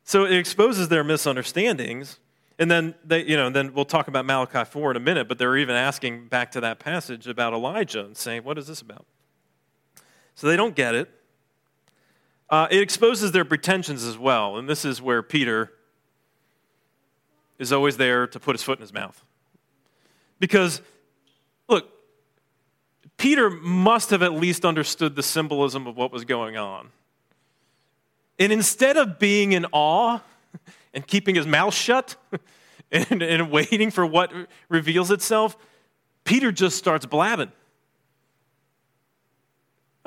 so 0.04 0.24
it 0.24 0.36
exposes 0.36 0.88
their 0.88 1.04
misunderstandings. 1.04 2.18
And 2.58 2.70
then 2.70 2.94
they, 3.04 3.24
you 3.24 3.36
know, 3.36 3.50
then 3.50 3.72
we'll 3.72 3.84
talk 3.84 4.08
about 4.08 4.24
Malachi 4.24 4.64
4 4.64 4.92
in 4.92 4.96
a 4.96 5.00
minute, 5.00 5.28
but 5.28 5.38
they're 5.38 5.56
even 5.56 5.76
asking 5.76 6.26
back 6.26 6.50
to 6.52 6.60
that 6.60 6.78
passage 6.78 7.26
about 7.26 7.52
Elijah 7.52 8.04
and 8.04 8.16
saying, 8.16 8.42
what 8.42 8.58
is 8.58 8.66
this 8.66 8.80
about? 8.80 9.06
So 10.34 10.46
they 10.46 10.56
don't 10.56 10.74
get 10.74 10.94
it. 10.94 11.10
Uh, 12.50 12.66
it 12.70 12.80
exposes 12.80 13.32
their 13.32 13.44
pretensions 13.44 14.04
as 14.04 14.16
well. 14.16 14.56
And 14.56 14.68
this 14.68 14.84
is 14.84 15.02
where 15.02 15.22
Peter 15.22 15.72
is 17.58 17.72
always 17.72 17.96
there 17.96 18.26
to 18.26 18.40
put 18.40 18.54
his 18.54 18.62
foot 18.62 18.78
in 18.78 18.82
his 18.82 18.92
mouth. 18.92 19.22
Because, 20.38 20.80
look, 21.68 21.90
Peter 23.16 23.50
must 23.50 24.10
have 24.10 24.22
at 24.22 24.32
least 24.32 24.64
understood 24.64 25.16
the 25.16 25.22
symbolism 25.22 25.86
of 25.86 25.96
what 25.96 26.12
was 26.12 26.24
going 26.24 26.56
on. 26.56 26.90
And 28.38 28.52
instead 28.52 28.96
of 28.96 29.18
being 29.18 29.52
in 29.52 29.66
awe 29.72 30.20
and 30.94 31.06
keeping 31.06 31.34
his 31.34 31.46
mouth 31.46 31.74
shut 31.74 32.16
and, 32.92 33.22
and 33.22 33.50
waiting 33.50 33.90
for 33.90 34.06
what 34.06 34.32
reveals 34.68 35.10
itself, 35.10 35.56
Peter 36.24 36.52
just 36.52 36.78
starts 36.78 37.04
blabbing. 37.04 37.52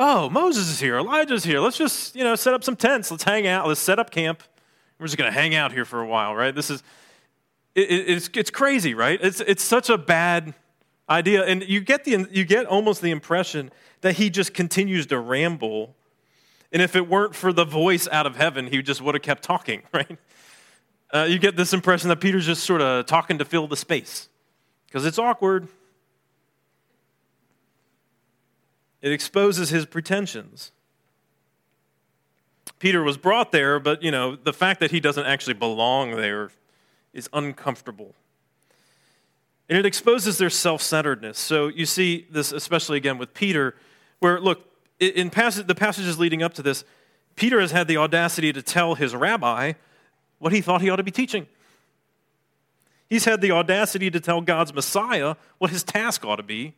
Oh, 0.04 0.30
Moses 0.30 0.68
is 0.68 0.80
here, 0.80 0.98
Elijah's 0.98 1.44
here. 1.44 1.60
Let's 1.60 1.78
just, 1.78 2.16
you 2.16 2.24
know, 2.24 2.36
set 2.36 2.56
up 2.56 2.64
some 2.64 2.76
tents. 2.76 3.12
Let's 3.12 3.24
hang 3.24 3.46
out. 3.46 3.68
Let's 3.68 3.80
set 3.80 4.00
up 4.00 4.10
camp. 4.10 4.42
We're 4.98 5.06
just 5.06 5.18
going 5.18 5.32
to 5.32 5.40
hang 5.40 5.54
out 5.54 5.72
here 5.72 5.86
for 5.86 6.02
a 6.02 6.08
while, 6.08 6.34
right? 6.34 6.56
This 6.56 6.72
is, 6.72 6.82
it, 7.76 7.92
it's, 7.92 8.30
it's 8.34 8.50
crazy, 8.50 8.96
right? 8.96 9.20
It's, 9.22 9.42
it's 9.42 9.64
such 9.64 9.90
a 9.92 10.00
bad 10.00 10.56
idea. 11.08 11.46
And 11.46 11.64
you 11.64 11.82
get, 11.82 12.04
the, 12.04 12.28
you 12.32 12.46
get 12.46 12.66
almost 12.66 13.02
the 13.02 13.12
impression 13.12 13.72
that 14.02 14.16
he 14.16 14.32
just 14.32 14.56
continues 14.56 15.06
to 15.08 15.20
ramble 15.20 15.96
and 16.72 16.82
if 16.82 16.96
it 16.96 17.08
weren't 17.08 17.36
for 17.36 17.52
the 17.52 17.66
voice 17.66 18.08
out 18.12 18.26
of 18.26 18.38
heaven, 18.38 18.68
he 18.68 18.82
just 18.82 19.02
would 19.02 19.16
have 19.16 19.22
kept 19.22 19.44
talking, 19.44 19.84
right? 19.94 20.18
Uh, 21.14 21.28
you 21.30 21.38
get 21.38 21.58
this 21.58 21.74
impression 21.74 22.10
that 22.10 22.22
Peter's 22.22 22.46
just 22.46 22.64
sort 22.64 22.82
of 22.82 23.06
talking 23.06 23.38
to 23.40 23.46
fill 23.46 23.68
the 23.68 23.76
space 23.76 24.30
because 24.88 25.06
it's 25.06 25.20
awkward. 25.20 25.68
It 29.02 29.12
exposes 29.12 29.70
his 29.70 29.86
pretensions. 29.86 30.72
Peter 32.80 33.04
was 33.04 33.18
brought 33.18 33.52
there, 33.52 33.80
but 33.80 34.02
you 34.04 34.12
know, 34.12 34.36
the 34.36 34.54
fact 34.54 34.80
that 34.80 34.92
he 34.92 35.00
doesn't 35.00 35.26
actually 35.26 35.54
belong 35.54 36.16
there 36.16 36.52
is 37.14 37.30
uncomfortable. 37.34 38.16
And 39.70 39.78
it 39.78 39.86
exposes 39.86 40.38
their 40.38 40.50
self 40.50 40.82
centeredness. 40.82 41.38
So 41.40 41.68
you 41.68 41.86
see 41.86 42.28
this, 42.30 42.52
especially 42.52 42.98
again 42.98 43.18
with 43.18 43.34
Peter, 43.34 43.76
where, 44.20 44.40
look, 44.40 44.66
in 45.00 45.30
passage, 45.30 45.66
the 45.66 45.76
passages 45.76 46.20
leading 46.20 46.44
up 46.44 46.54
to 46.56 46.62
this, 46.62 46.84
Peter 47.36 47.60
has 47.60 47.72
had 47.72 47.88
the 47.88 47.98
audacity 47.98 48.52
to 48.54 48.62
tell 48.62 48.96
his 48.96 49.16
rabbi 49.16 49.74
what 50.40 50.52
he 50.52 50.62
thought 50.62 50.82
he 50.82 50.90
ought 50.90 50.98
to 50.98 51.04
be 51.04 51.12
teaching. 51.12 51.48
He's 53.10 53.26
had 53.26 53.42
the 53.42 53.52
audacity 53.52 54.10
to 54.12 54.20
tell 54.20 54.42
God's 54.42 54.74
Messiah 54.74 55.36
what 55.58 55.72
his 55.72 55.84
task 55.84 56.26
ought 56.26 56.38
to 56.38 56.44
be. 56.44 56.76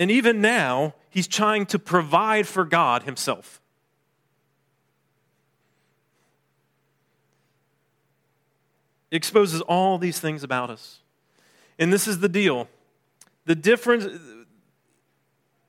And 0.00 0.10
even 0.10 0.40
now, 0.40 0.94
he's 1.10 1.28
trying 1.28 1.66
to 1.66 1.78
provide 1.78 2.48
for 2.48 2.64
God 2.64 3.04
himself. 3.04 3.60
It 9.10 9.16
exposes 9.16 9.60
all 9.60 9.98
these 9.98 10.18
things 10.18 10.42
about 10.42 10.70
us. 10.70 11.00
And 11.78 11.92
this 11.92 12.08
is 12.08 12.18
the 12.18 12.28
deal. 12.28 12.68
The 13.44 13.54
difference 13.54 14.06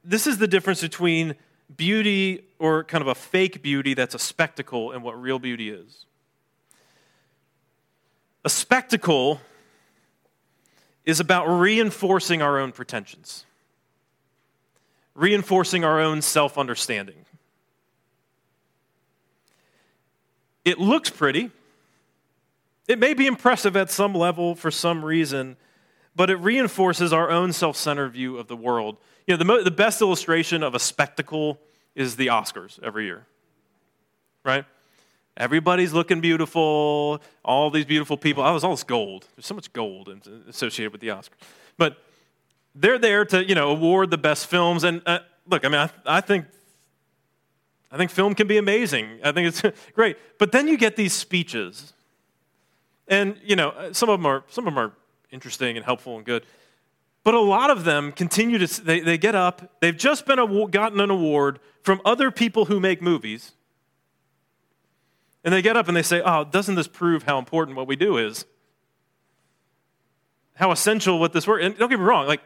this 0.04 0.26
is 0.26 0.38
the 0.40 0.48
difference 0.48 0.82
between 0.82 1.36
beauty 1.76 2.44
or 2.58 2.84
kind 2.84 3.02
of 3.02 3.08
a 3.08 3.16
fake 3.16 3.62
beauty 3.62 3.94
that's 3.94 4.16
a 4.16 4.20
spectacle 4.20 4.92
and 4.92 5.04
what 5.04 5.22
real 5.22 5.40
beauty 5.40 5.70
is. 5.70 6.06
A 8.44 8.50
spectacle 8.50 9.40
is 11.06 11.20
about 11.20 11.46
reinforcing 11.46 12.42
our 12.42 12.60
own 12.60 12.72
pretensions, 12.72 13.46
reinforcing 15.16 15.84
our 15.84 16.00
own 16.00 16.22
self 16.22 16.58
understanding. 16.58 17.26
It 20.64 20.80
looks 20.80 21.10
pretty. 21.10 21.52
It 22.88 23.00
may 23.00 23.14
be 23.14 23.26
impressive 23.26 23.76
at 23.76 23.90
some 23.90 24.14
level 24.14 24.54
for 24.54 24.70
some 24.70 25.04
reason, 25.04 25.58
but 26.16 26.30
it 26.30 26.36
reinforces 26.36 27.14
our 27.14 27.30
own 27.30 27.54
self 27.54 27.78
centered 27.78 28.14
view 28.14 28.38
of 28.38 28.48
the 28.48 28.56
world 28.56 28.98
you 29.28 29.34
know, 29.34 29.38
the, 29.38 29.46
mo- 29.46 29.64
the 29.64 29.72
best 29.72 30.02
illustration 30.02 30.64
of 30.64 30.76
a 30.76 30.80
spectacle 30.80 31.60
is 31.96 32.16
the 32.16 32.28
Oscars 32.28 32.82
every 32.84 33.06
year, 33.06 33.26
right? 34.44 34.66
Everybody's 35.38 35.94
looking 35.94 36.22
beautiful, 36.22 37.22
all 37.46 37.70
these 37.70 37.86
beautiful 37.86 38.18
people. 38.18 38.44
Oh, 38.44 38.56
it's 38.56 38.64
all 38.64 38.72
this 38.72 38.84
gold. 38.84 39.28
There's 39.36 39.46
so 39.46 39.56
much 39.56 39.72
gold 39.72 40.10
associated 40.50 40.92
with 40.92 41.02
the 41.02 41.10
Oscars. 41.10 41.30
But 41.78 41.98
they're 42.76 43.00
there 43.00 43.26
to, 43.26 43.46
you 43.46 43.56
know, 43.56 43.72
award 43.72 44.12
the 44.12 44.18
best 44.18 44.48
films. 44.48 44.84
And 44.84 45.02
uh, 45.06 45.20
look, 45.48 45.66
I 45.66 45.70
mean, 45.70 45.80
I, 45.80 45.90
I, 46.06 46.22
think, 46.22 46.46
I 47.92 47.98
think 47.98 48.12
film 48.12 48.36
can 48.36 48.48
be 48.48 48.58
amazing. 48.58 49.20
I 49.24 49.32
think 49.32 49.48
it's 49.48 49.62
great. 49.94 50.18
But 50.38 50.52
then 50.52 50.68
you 50.68 50.78
get 50.78 50.96
these 50.96 51.14
speeches. 51.14 51.94
And, 53.08 53.38
you 53.44 53.56
know, 53.56 53.92
some 53.92 54.10
of 54.10 54.20
them 54.20 54.26
are, 54.26 54.44
some 54.48 54.68
of 54.68 54.74
them 54.74 54.80
are 54.80 54.94
interesting 55.32 55.76
and 55.76 55.86
helpful 55.86 56.16
and 56.18 56.26
good. 56.26 56.46
But 57.24 57.34
a 57.34 57.40
lot 57.40 57.70
of 57.70 57.84
them 57.84 58.12
continue 58.12 58.58
to, 58.58 58.84
they, 58.84 59.00
they 59.02 59.18
get 59.18 59.36
up, 59.36 59.80
they've 59.80 59.96
just 59.96 60.26
been 60.26 60.70
gotten 60.72 61.00
an 61.00 61.12
award 61.12 61.60
from 61.84 62.02
other 62.04 62.32
people 62.32 62.66
who 62.66 62.80
make 62.80 63.02
movies. 63.02 63.52
And 65.44 65.54
they 65.54 65.62
get 65.62 65.76
up 65.76 65.88
and 65.88 65.98
they 65.98 66.04
say, 66.04 66.22
oh, 66.24 66.44
doesn't 66.44 66.76
this 66.76 66.88
prove 66.88 67.24
how 67.24 67.38
important 67.38 67.78
what 67.78 67.88
we 67.88 67.96
do 67.96 68.18
is? 68.18 68.46
How 70.56 70.72
essential 70.72 71.20
what 71.20 71.34
this 71.34 71.48
work, 71.48 71.62
and 71.62 71.78
don't 71.78 71.90
get 71.90 72.00
me 72.00 72.06
wrong, 72.06 72.28
like, 72.28 72.42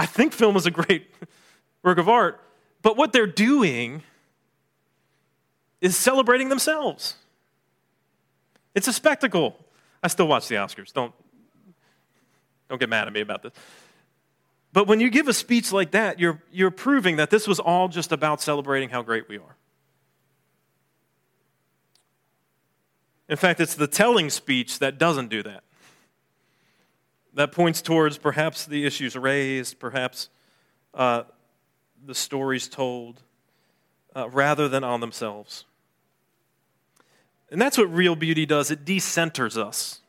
I 0.00 0.06
think 0.06 0.32
film 0.32 0.56
is 0.56 0.64
a 0.64 0.70
great 0.70 1.14
work 1.82 1.98
of 1.98 2.08
art, 2.08 2.40
but 2.80 2.96
what 2.96 3.12
they're 3.12 3.26
doing 3.26 4.02
is 5.82 5.94
celebrating 5.94 6.48
themselves. 6.48 7.16
It's 8.74 8.88
a 8.88 8.94
spectacle. 8.94 9.58
I 10.02 10.08
still 10.08 10.26
watch 10.26 10.48
the 10.48 10.54
Oscars. 10.54 10.90
Don't, 10.94 11.12
don't 12.70 12.80
get 12.80 12.88
mad 12.88 13.08
at 13.08 13.12
me 13.12 13.20
about 13.20 13.42
this. 13.42 13.52
But 14.72 14.86
when 14.86 15.00
you 15.00 15.10
give 15.10 15.28
a 15.28 15.34
speech 15.34 15.70
like 15.70 15.90
that, 15.90 16.18
you're, 16.18 16.40
you're 16.50 16.70
proving 16.70 17.16
that 17.16 17.28
this 17.28 17.46
was 17.46 17.60
all 17.60 17.88
just 17.88 18.10
about 18.10 18.40
celebrating 18.40 18.88
how 18.88 19.02
great 19.02 19.28
we 19.28 19.36
are. 19.36 19.56
In 23.28 23.36
fact, 23.36 23.60
it's 23.60 23.74
the 23.74 23.86
telling 23.86 24.30
speech 24.30 24.78
that 24.78 24.96
doesn't 24.96 25.28
do 25.28 25.42
that. 25.42 25.62
That 27.34 27.52
points 27.52 27.80
towards 27.80 28.18
perhaps 28.18 28.66
the 28.66 28.84
issues 28.84 29.16
raised, 29.16 29.78
perhaps 29.78 30.28
uh, 30.94 31.22
the 32.04 32.14
stories 32.14 32.68
told, 32.68 33.22
uh, 34.16 34.28
rather 34.28 34.68
than 34.68 34.82
on 34.82 35.00
themselves. 35.00 35.64
And 37.50 37.60
that's 37.60 37.78
what 37.78 37.92
real 37.92 38.16
beauty 38.16 38.46
does 38.46 38.70
it 38.70 38.84
decenters 38.84 39.56
us 39.56 40.00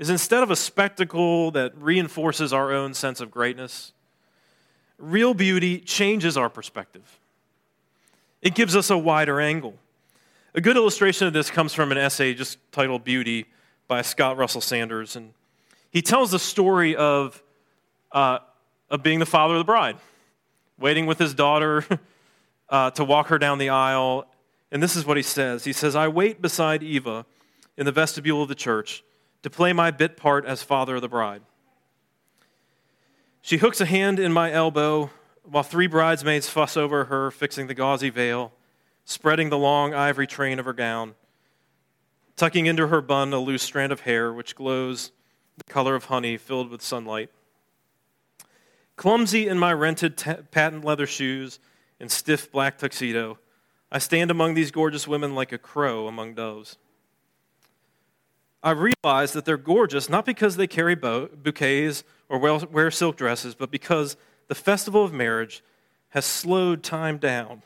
is 0.00 0.08
instead 0.08 0.42
of 0.42 0.50
a 0.50 0.56
spectacle 0.56 1.50
that 1.50 1.76
reinforces 1.76 2.54
our 2.54 2.72
own 2.72 2.94
sense 2.94 3.20
of 3.20 3.30
greatness, 3.30 3.92
real 4.98 5.34
beauty 5.34 5.78
changes 5.78 6.38
our 6.38 6.48
perspective. 6.48 7.20
It 8.40 8.54
gives 8.54 8.74
us 8.74 8.88
a 8.88 8.96
wider 8.96 9.40
angle. 9.40 9.74
A 10.54 10.60
good 10.62 10.76
illustration 10.76 11.26
of 11.26 11.34
this 11.34 11.50
comes 11.50 11.74
from 11.74 11.92
an 11.92 11.98
essay 11.98 12.32
just 12.32 12.56
titled 12.72 13.04
Beauty 13.04 13.44
by 13.88 14.00
Scott 14.00 14.38
Russell 14.38 14.62
Sanders. 14.62 15.16
And 15.16 15.34
he 15.90 16.02
tells 16.02 16.30
the 16.30 16.38
story 16.38 16.94
of, 16.96 17.42
uh, 18.12 18.38
of 18.88 19.02
being 19.02 19.18
the 19.18 19.26
father 19.26 19.54
of 19.54 19.58
the 19.58 19.64
bride, 19.64 19.96
waiting 20.78 21.06
with 21.06 21.18
his 21.18 21.34
daughter 21.34 21.84
uh, 22.68 22.90
to 22.92 23.04
walk 23.04 23.28
her 23.28 23.38
down 23.38 23.58
the 23.58 23.70
aisle. 23.70 24.26
And 24.70 24.82
this 24.82 24.96
is 24.96 25.04
what 25.04 25.16
he 25.16 25.22
says 25.22 25.64
He 25.64 25.72
says, 25.72 25.96
I 25.96 26.08
wait 26.08 26.40
beside 26.40 26.82
Eva 26.82 27.26
in 27.76 27.86
the 27.86 27.92
vestibule 27.92 28.42
of 28.42 28.48
the 28.48 28.54
church 28.54 29.02
to 29.42 29.50
play 29.50 29.72
my 29.72 29.90
bit 29.90 30.16
part 30.16 30.44
as 30.44 30.62
father 30.62 30.96
of 30.96 31.02
the 31.02 31.08
bride. 31.08 31.42
She 33.42 33.56
hooks 33.56 33.80
a 33.80 33.86
hand 33.86 34.18
in 34.18 34.32
my 34.32 34.52
elbow 34.52 35.10
while 35.42 35.62
three 35.62 35.86
bridesmaids 35.86 36.48
fuss 36.48 36.76
over 36.76 37.06
her, 37.06 37.30
fixing 37.30 37.66
the 37.66 37.74
gauzy 37.74 38.10
veil, 38.10 38.52
spreading 39.04 39.48
the 39.48 39.58
long 39.58 39.94
ivory 39.94 40.26
train 40.26 40.58
of 40.58 40.66
her 40.66 40.74
gown, 40.74 41.14
tucking 42.36 42.66
into 42.66 42.88
her 42.88 43.00
bun 43.00 43.32
a 43.32 43.40
loose 43.40 43.62
strand 43.62 43.92
of 43.92 44.00
hair 44.00 44.32
which 44.32 44.54
glows 44.54 45.10
the 45.66 45.72
color 45.72 45.94
of 45.94 46.06
honey 46.06 46.36
filled 46.36 46.70
with 46.70 46.82
sunlight. 46.82 47.30
Clumsy 48.96 49.46
in 49.46 49.58
my 49.58 49.72
rented 49.72 50.16
t- 50.16 50.34
patent 50.50 50.84
leather 50.84 51.06
shoes 51.06 51.58
and 51.98 52.10
stiff 52.10 52.50
black 52.50 52.78
tuxedo, 52.78 53.38
I 53.92 53.98
stand 53.98 54.30
among 54.30 54.54
these 54.54 54.70
gorgeous 54.70 55.06
women 55.06 55.34
like 55.34 55.52
a 55.52 55.58
crow 55.58 56.06
among 56.06 56.34
doves. 56.34 56.76
I 58.62 58.72
realize 58.72 59.32
that 59.32 59.44
they're 59.44 59.56
gorgeous 59.56 60.08
not 60.08 60.26
because 60.26 60.56
they 60.56 60.66
carry 60.66 60.94
bouquets 60.94 62.04
or 62.28 62.38
wear 62.38 62.90
silk 62.90 63.16
dresses, 63.16 63.54
but 63.54 63.70
because 63.70 64.16
the 64.48 64.54
festival 64.54 65.04
of 65.04 65.12
marriage 65.12 65.62
has 66.10 66.24
slowed 66.24 66.82
time 66.82 67.18
down 67.18 67.62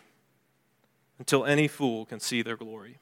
until 1.19 1.45
any 1.45 1.69
fool 1.69 2.05
can 2.07 2.21
see 2.21 2.43
their 2.43 2.57
glory. 2.57 2.99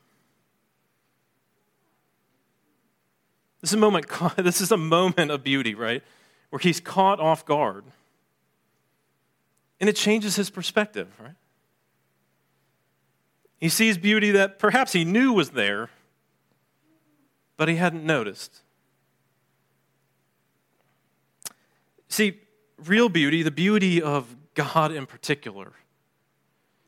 This 3.63 3.71
is 3.71 3.75
a 3.75 3.79
moment, 3.79 4.07
this 4.37 4.61
is 4.61 4.71
a 4.71 4.77
moment 4.77 5.31
of 5.31 5.43
beauty, 5.43 5.75
right? 5.75 6.03
Where 6.51 6.61
he's 6.61 6.81
caught 6.81 7.21
off 7.21 7.47
guard. 7.47 7.85
And 9.81 9.89
it 9.89 9.97
changes 9.97 10.37
his 10.37 10.51
perspective, 10.51 11.09
right? 11.19 11.35
He 13.59 13.69
sees 13.69 13.97
beauty 13.97 14.33
that 14.33 14.59
perhaps 14.59 14.93
he 14.93 15.05
knew 15.05 15.33
was 15.33 15.51
there, 15.51 15.89
but 17.57 17.69
he 17.69 17.77
hadn't 17.77 18.05
noticed. 18.05 18.61
See, 22.09 22.41
real 22.77 23.09
beauty, 23.09 23.43
the 23.43 23.53
beauty 23.53 24.03
of 24.03 24.37
God 24.55 24.93
in 24.93 25.07
particular, 25.07 25.73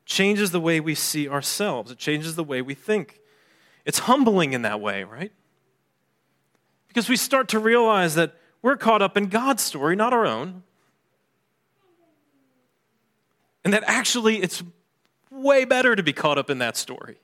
changes 0.04 0.50
the 0.50 0.60
way 0.60 0.80
we 0.80 0.94
see 0.94 1.28
ourselves. 1.28 1.90
It 1.90 1.98
changes 1.98 2.34
the 2.34 2.44
way 2.44 2.60
we 2.60 2.74
think. 2.74 3.20
It's 3.84 4.00
humbling 4.00 4.52
in 4.52 4.62
that 4.62 4.80
way, 4.80 5.04
right? 5.04 5.32
Because 6.94 7.08
we 7.08 7.16
start 7.16 7.48
to 7.48 7.58
realize 7.58 8.14
that 8.14 8.36
we're 8.62 8.76
caught 8.76 9.02
up 9.02 9.16
in 9.16 9.26
God's 9.26 9.64
story, 9.64 9.96
not 9.96 10.12
our 10.12 10.24
own. 10.24 10.62
And 13.64 13.74
that 13.74 13.82
actually 13.88 14.40
it's 14.40 14.62
way 15.28 15.64
better 15.64 15.96
to 15.96 16.04
be 16.04 16.12
caught 16.12 16.38
up 16.38 16.50
in 16.50 16.58
that 16.58 16.76
story. 16.76 17.16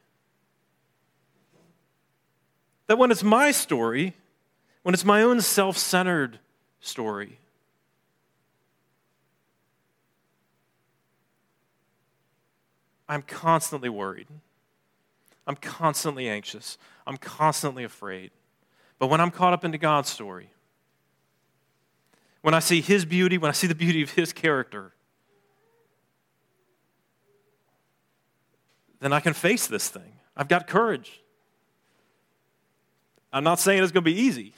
That 2.89 2.99
when 2.99 3.13
it's 3.13 3.23
my 3.23 3.53
story, 3.53 4.17
when 4.83 4.93
it's 4.93 5.05
my 5.05 5.23
own 5.23 5.41
self 5.41 5.79
centered 5.79 6.41
story, 6.81 7.39
I'm 13.09 13.23
constantly 13.23 13.89
worried. 13.89 14.27
I'm 15.47 15.55
constantly 15.55 16.29
anxious. 16.29 16.77
I'm 17.07 17.17
constantly 17.17 17.85
afraid. 17.85 18.33
But 19.01 19.09
when 19.09 19.21
I'm 19.21 19.33
caught 19.33 19.53
up 19.53 19.65
into 19.65 19.79
God's 19.79 20.09
story, 20.09 20.51
when 22.43 22.55
I 22.55 22.61
see 22.61 22.81
His 22.81 23.05
beauty, 23.05 23.37
when 23.37 23.49
I 23.49 23.53
see 23.53 23.67
the 23.67 23.75
beauty 23.75 24.01
of 24.03 24.11
His 24.11 24.33
character, 24.33 24.93
then 29.01 29.13
I 29.13 29.19
can 29.19 29.33
face 29.33 29.67
this 29.67 29.89
thing. 29.89 30.13
I've 30.37 30.47
got 30.47 30.69
courage. 30.69 31.21
I'm 33.33 33.43
not 33.43 33.59
saying 33.59 33.83
it's 33.83 33.91
going 33.91 34.05
to 34.05 34.11
be 34.11 34.17
easy, 34.17 34.53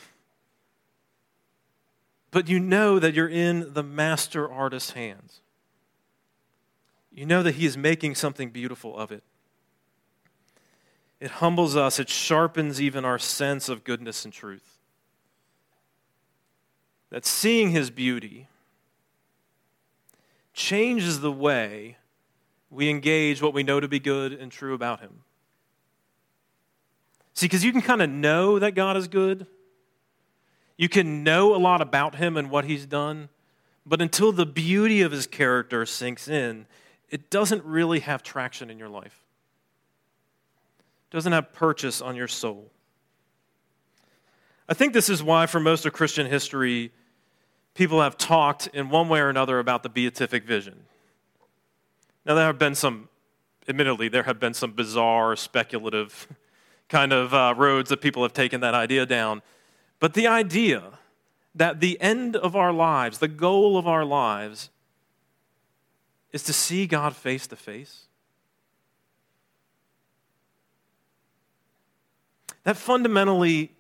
but 2.31 2.50
you 2.50 2.61
know 2.61 2.98
that 2.98 3.14
you're 3.14 3.28
in 3.28 3.72
the 3.72 3.83
master 3.83 4.52
artist's 4.52 4.90
hands 4.90 5.40
you 7.14 7.26
know 7.26 7.42
that 7.42 7.57
He 7.57 7.66
is 7.66 7.76
making 7.76 8.14
something 8.14 8.50
beautiful 8.50 8.96
of 8.96 9.12
it. 9.12 9.22
It 11.22 11.30
humbles 11.30 11.76
us, 11.76 12.00
it 12.00 12.08
sharpens 12.08 12.80
even 12.80 13.04
our 13.04 13.16
sense 13.16 13.68
of 13.68 13.85
goodness 13.85 14.24
and 14.24 14.35
truth. 14.35 14.80
That 17.11 17.24
seeing 17.24 17.70
His 17.70 17.90
beauty 17.90 18.48
changes 20.52 21.20
the 21.20 21.30
way 21.30 21.96
we 22.70 22.90
engage 22.90 23.40
what 23.40 23.54
we 23.54 23.62
know 23.62 23.78
to 23.78 23.87
be 23.87 24.00
good 24.00 24.32
and 24.32 24.50
true 24.50 24.74
about 24.74 24.98
Him. 24.98 25.20
See, 27.35 27.46
because 27.46 27.62
you 27.62 27.70
can 27.70 27.82
kind 27.82 28.02
of 28.02 28.11
know 28.11 28.58
that 28.58 28.74
God 28.74 28.96
is 28.96 29.06
good. 29.06 29.46
You 30.76 30.88
can 30.88 31.22
know 31.22 31.54
a 31.54 31.58
lot 31.58 31.80
about 31.80 32.16
him 32.16 32.37
and 32.37 32.50
what 32.50 32.64
he's 32.64 32.85
done, 32.85 33.28
but 33.87 34.02
until 34.02 34.32
the 34.32 34.44
beauty 34.44 35.02
of 35.02 35.12
his 35.12 35.28
character 35.28 35.87
sinks 35.87 36.26
in, 36.26 36.66
it 37.11 37.30
doesn't 37.30 37.64
really 37.64 38.00
have 38.00 38.24
traction 38.24 38.68
in 38.68 38.78
your 38.78 38.88
life. 38.88 39.21
Doesn't 41.12 41.33
have 41.33 41.53
purchase 41.53 42.01
on 42.01 42.16
your 42.16 42.27
soul. 42.27 42.70
I 44.66 44.72
think 44.72 44.94
this 44.94 45.11
is 45.11 45.22
why, 45.22 45.44
for 45.44 45.61
most 45.61 45.85
of 45.85 45.92
Christian 45.92 46.27
history, 46.27 46.90
people 47.75 48.01
have 48.01 48.16
talked 48.16 48.68
in 48.68 48.88
one 48.88 49.11
way 49.11 49.20
or 49.20 49.29
another 49.29 49.59
about 49.59 49.83
the 49.83 49.90
beatific 49.90 50.44
vision. 50.44 50.85
Now, 52.25 52.35
there 52.35 52.46
have 52.46 52.59
been 52.59 52.75
some, 52.75 53.11
admittedly, 53.68 54.09
there 54.09 54.22
have 54.22 54.40
been 54.40 54.55
some 54.55 54.72
bizarre, 54.72 55.37
speculative 55.37 56.29
kind 56.88 57.12
of 57.12 57.35
uh, 57.35 57.53
roads 57.59 57.90
that 57.90 58.01
people 58.01 58.22
have 58.22 58.33
taken 58.33 58.62
that 58.62 58.75
idea 58.75 59.05
down. 59.05 59.42
But 60.01 60.14
the 60.14 60.27
idea 60.27 60.98
that 61.55 61.81
the 61.81 62.01
end 62.01 62.37
of 62.37 62.57
our 62.57 62.72
lives, 62.72 63.18
the 63.18 63.29
goal 63.29 63.77
of 63.77 63.87
our 63.87 64.07
lives, 64.07 64.70
is 66.33 66.42
to 66.44 66.55
see 66.55 66.87
God 66.87 67.14
face 67.14 67.46
to 67.48 67.57
face. 67.57 68.07
That 72.64 72.77
fundamentally 72.77 73.72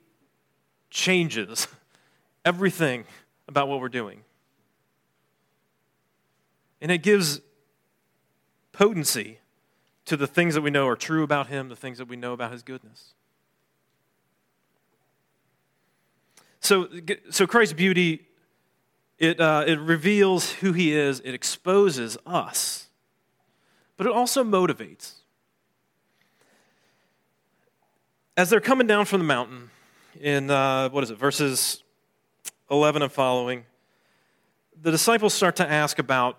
changes 0.90 1.68
everything 2.44 3.04
about 3.48 3.68
what 3.68 3.80
we're 3.80 3.88
doing. 3.88 4.22
And 6.80 6.90
it 6.90 6.98
gives 6.98 7.40
potency 8.72 9.38
to 10.04 10.16
the 10.16 10.26
things 10.26 10.54
that 10.54 10.62
we 10.62 10.70
know 10.70 10.88
are 10.88 10.96
true 10.96 11.22
about 11.22 11.46
Him, 11.46 11.68
the 11.68 11.76
things 11.76 11.98
that 11.98 12.08
we 12.08 12.16
know 12.16 12.32
about 12.32 12.50
His 12.50 12.62
goodness. 12.62 13.14
So, 16.60 16.88
so 17.30 17.46
Christ's 17.46 17.74
beauty 17.74 18.26
it, 19.22 19.40
uh, 19.40 19.62
it 19.64 19.78
reveals 19.78 20.50
who 20.50 20.72
he 20.72 20.92
is, 20.92 21.20
it 21.24 21.32
exposes 21.32 22.18
us, 22.26 22.88
but 23.96 24.04
it 24.04 24.12
also 24.12 24.42
motivates. 24.42 25.12
As 28.34 28.48
they're 28.48 28.60
coming 28.60 28.86
down 28.86 29.04
from 29.04 29.20
the 29.20 29.26
mountain, 29.26 29.68
in 30.18 30.50
uh, 30.50 30.88
what 30.88 31.04
is 31.04 31.10
it, 31.10 31.18
verses 31.18 31.82
11 32.70 33.02
and 33.02 33.12
following, 33.12 33.64
the 34.80 34.90
disciples 34.90 35.34
start 35.34 35.56
to 35.56 35.70
ask 35.70 35.98
about 35.98 36.38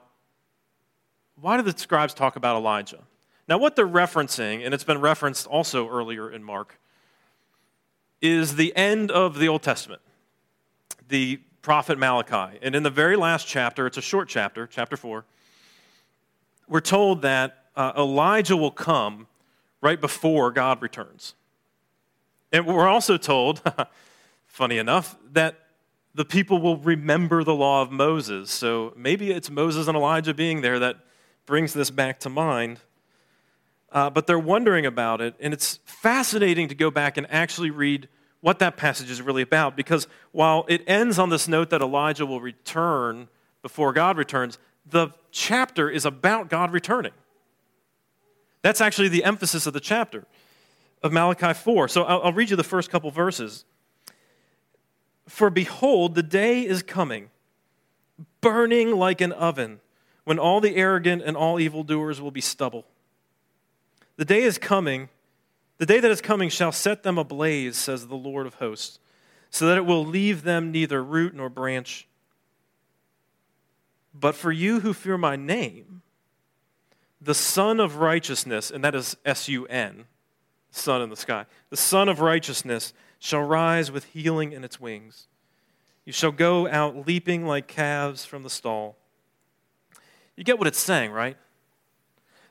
why 1.39 1.55
do 1.55 1.61
the 1.61 1.77
scribes 1.77 2.15
talk 2.15 2.35
about 2.35 2.55
Elijah? 2.55 3.03
Now, 3.47 3.59
what 3.59 3.75
they're 3.75 3.87
referencing, 3.87 4.65
and 4.65 4.73
it's 4.73 4.83
been 4.83 5.01
referenced 5.01 5.45
also 5.45 5.87
earlier 5.87 6.31
in 6.31 6.43
Mark, 6.43 6.79
is 8.21 8.55
the 8.55 8.75
end 8.75 9.11
of 9.11 9.37
the 9.37 9.47
Old 9.47 9.61
Testament. 9.61 10.01
The 11.09 11.41
prophet 11.61 11.99
Malachi. 11.99 12.57
And 12.63 12.73
in 12.73 12.81
the 12.81 12.89
very 12.89 13.15
last 13.15 13.45
chapter, 13.45 13.85
it's 13.85 13.97
a 13.97 14.01
short 14.01 14.29
chapter, 14.29 14.65
chapter 14.65 14.97
4, 14.97 15.25
we're 16.67 16.79
told 16.79 17.21
that 17.21 17.65
uh, 17.75 17.93
Elijah 17.95 18.57
will 18.57 18.71
come 18.71 19.27
right 19.79 20.01
before 20.01 20.49
God 20.49 20.81
returns. 20.81 21.35
And 22.53 22.67
we're 22.67 22.87
also 22.87 23.17
told, 23.17 23.63
funny 24.45 24.77
enough, 24.77 25.17
that 25.31 25.59
the 26.13 26.23
people 26.23 26.61
will 26.61 26.77
remember 26.77 27.43
the 27.43 27.55
law 27.55 27.81
of 27.81 27.91
Moses. 27.91 28.51
So 28.51 28.93
maybe 28.95 29.31
it's 29.31 29.49
Moses 29.49 29.87
and 29.87 29.97
Elijah 29.97 30.35
being 30.35 30.61
there 30.61 30.77
that 30.77 30.97
brings 31.47 31.73
this 31.73 31.89
back 31.89 32.19
to 32.19 32.29
mind. 32.29 32.79
Uh, 33.91 34.11
but 34.11 34.27
they're 34.27 34.39
wondering 34.39 34.85
about 34.85 35.19
it, 35.19 35.35
and 35.39 35.53
it's 35.53 35.79
fascinating 35.85 36.67
to 36.67 36.75
go 36.75 36.89
back 36.89 37.17
and 37.17 37.27
actually 37.31 37.71
read 37.71 38.07
what 38.41 38.59
that 38.59 38.77
passage 38.77 39.09
is 39.09 39.21
really 39.21 39.41
about 39.41 39.77
because 39.77 40.07
while 40.31 40.65
it 40.67 40.83
ends 40.85 41.17
on 41.17 41.29
this 41.29 41.47
note 41.47 41.69
that 41.69 41.81
Elijah 41.81 42.25
will 42.25 42.41
return 42.41 43.29
before 43.61 43.93
God 43.93 44.17
returns, 44.17 44.57
the 44.85 45.09
chapter 45.31 45.89
is 45.89 46.05
about 46.05 46.49
God 46.49 46.71
returning. 46.71 47.13
That's 48.61 48.81
actually 48.81 49.09
the 49.09 49.23
emphasis 49.23 49.65
of 49.65 49.73
the 49.73 49.79
chapter 49.79 50.25
of 51.03 51.11
Malachi 51.11 51.53
4. 51.53 51.87
So 51.89 52.03
I'll, 52.03 52.21
I'll 52.23 52.33
read 52.33 52.49
you 52.49 52.55
the 52.55 52.63
first 52.63 52.89
couple 52.89 53.11
verses. 53.11 53.65
For 55.27 55.49
behold, 55.49 56.15
the 56.15 56.23
day 56.23 56.65
is 56.65 56.81
coming, 56.81 57.29
burning 58.41 58.91
like 58.95 59.21
an 59.21 59.31
oven, 59.33 59.81
when 60.23 60.39
all 60.39 60.61
the 60.61 60.75
arrogant 60.75 61.21
and 61.23 61.37
all 61.37 61.59
evildoers 61.59 62.19
will 62.21 62.31
be 62.31 62.41
stubble. 62.41 62.85
The 64.15 64.25
day 64.25 64.41
is 64.41 64.57
coming 64.57 65.09
The 65.79 65.85
day 65.85 65.99
that 65.99 66.11
is 66.11 66.21
coming 66.21 66.49
shall 66.49 66.71
set 66.71 67.03
them 67.03 67.17
ablaze, 67.17 67.75
says 67.75 68.07
the 68.07 68.15
Lord 68.15 68.45
of 68.47 68.53
hosts, 68.55 68.99
so 69.49 69.67
that 69.67 69.77
it 69.77 69.85
will 69.85 70.05
leave 70.05 70.43
them 70.43 70.71
neither 70.71 71.03
root 71.03 71.33
nor 71.33 71.49
branch. 71.49 72.07
But 74.13 74.35
for 74.35 74.51
you 74.51 74.79
who 74.81 74.93
fear 74.93 75.17
my 75.17 75.35
name, 75.35 76.03
the 77.19 77.33
Sun 77.33 77.79
of 77.79 77.97
Righteousness, 77.97 78.69
and 78.71 78.83
that 78.83 78.95
is 78.95 79.17
S 79.25 79.49
U 79.49 79.65
N, 79.65 80.05
sun 80.79 81.01
in 81.01 81.09
the 81.09 81.15
sky, 81.15 81.45
the 81.69 81.77
Sun 81.77 82.09
of 82.09 82.19
Righteousness 82.19 82.93
shall 83.19 83.41
rise 83.41 83.91
with 83.91 84.05
healing 84.05 84.51
in 84.51 84.63
its 84.63 84.79
wings. 84.79 85.27
You 86.05 86.11
shall 86.13 86.31
go 86.31 86.67
out 86.67 87.07
leaping 87.07 87.45
like 87.45 87.67
calves 87.67 88.25
from 88.25 88.43
the 88.43 88.49
stall. 88.49 88.97
You 90.35 90.43
get 90.43 90.57
what 90.57 90.67
it's 90.67 90.79
saying, 90.79 91.11
right? 91.11 91.37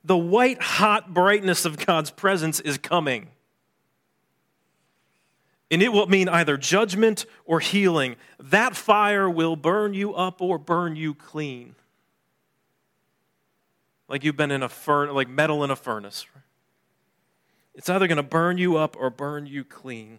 The 0.05 0.17
white 0.17 0.63
hot 0.63 1.13
brightness 1.13 1.65
of 1.65 1.85
God's 1.85 2.11
presence 2.11 2.61
is 2.61 2.79
coming. 2.79 3.29
And 5.71 5.83
it 5.83 5.93
will 5.93 6.07
mean 6.07 6.29
either 6.29 6.57
judgment 6.57 7.25
or 7.45 7.61
healing. 7.61 8.17
That 8.39 8.77
fire 8.77 9.29
will 9.29 9.57
burn 9.57 9.95
you 9.95 10.15
up 10.15 10.41
or 10.41 10.59
burn 10.59 10.97
you 10.97 11.15
clean. 11.15 11.75
Like 14.09 14.25
you've 14.25 14.37
been 14.37 14.51
in 14.51 14.63
a 14.63 14.69
furnace, 14.69 15.15
like 15.15 15.29
metal 15.29 15.65
in 15.65 15.71
a 15.71 15.77
furnace. 15.77 16.27
It's 17.75 17.89
either 17.89 18.07
going 18.07 18.17
to 18.17 18.23
burn 18.23 18.59
you 18.59 18.77
up 18.77 18.97
or 18.99 19.11
burn 19.11 19.47
you 19.47 19.65
clean. 19.65 20.19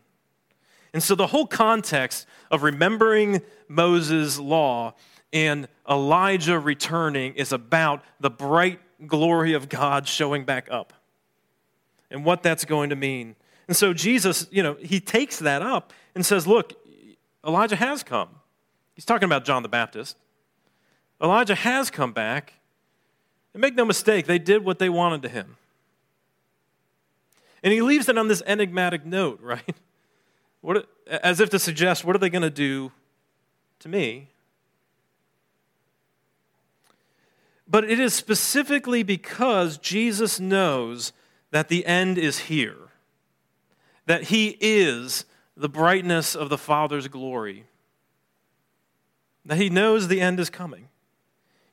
And 0.94 1.02
so 1.02 1.16
the 1.16 1.28
whole 1.28 1.48
context 1.48 2.28
of 2.52 2.63
remembering 2.63 3.42
Moses' 3.68 4.39
law 4.39 4.94
and 5.32 5.68
Elijah 5.89 6.60
returning 6.60 7.34
is 7.34 7.52
about 7.52 8.04
the 8.20 8.30
bright 8.30 8.80
glory 9.08 9.54
of 9.54 9.70
God 9.70 10.08
showing 10.08 10.46
back 10.46 10.68
up 10.70 10.94
and 12.12 12.24
what 12.24 12.44
that's 12.44 12.63
going 12.63 12.92
to 12.92 12.96
mean. 12.96 13.36
And 13.68 13.76
so 13.76 13.94
Jesus, 13.94 14.48
you 14.52 14.62
know, 14.62 14.76
he 14.76 15.00
takes 15.00 15.39
that 15.39 15.62
up 15.62 15.94
and 16.13 16.26
says, 16.26 16.46
Look, 16.46 16.74
Elijah 17.46 17.76
has 17.76 18.04
come. 18.04 18.30
He's 18.94 19.06
talking 19.06 19.26
about 19.26 19.46
John 19.46 19.63
the 19.63 19.70
Baptist. 19.70 20.16
Elijah 21.22 21.56
has 21.56 21.89
come 21.89 22.13
back. 22.13 22.54
And 23.54 23.62
make 23.62 23.76
no 23.76 23.86
mistake, 23.86 24.26
they 24.26 24.39
did 24.39 24.66
what 24.66 24.80
they 24.80 24.89
wanted 24.89 25.22
to 25.24 25.30
him. 25.30 25.58
And 27.63 27.71
he 27.71 27.82
leaves 27.82 28.10
it 28.10 28.17
on 28.17 28.28
this 28.28 28.43
enigmatic 28.45 29.06
note, 29.06 29.39
right? 29.41 29.76
What, 30.62 30.88
as 31.08 31.39
if 31.39 31.49
to 31.52 31.60
suggest, 31.60 32.06
what 32.06 32.15
are 32.15 32.19
they 32.19 32.30
going 32.30 32.43
to 32.43 32.49
do 32.49 32.91
to 33.80 33.89
me? 33.89 34.30
But 37.67 37.89
it 37.89 37.99
is 37.99 38.13
specifically 38.13 39.04
because 39.04 39.78
Jesus 39.78 40.39
knows 40.39 41.13
that 41.52 41.69
the 41.69 41.86
end 41.86 42.17
is 42.17 42.39
here, 42.39 42.78
that 44.06 44.26
he 44.26 44.58
is 44.60 45.26
the 45.56 45.69
brightness 45.69 46.36
of 46.36 46.49
the 46.49 46.58
Father's 46.58 47.08
glory, 47.08 47.65
that 49.45 49.58
he 49.58 49.69
knows 49.69 50.08
the 50.08 50.21
end 50.21 50.39
is 50.39 50.49
coming. 50.49 50.88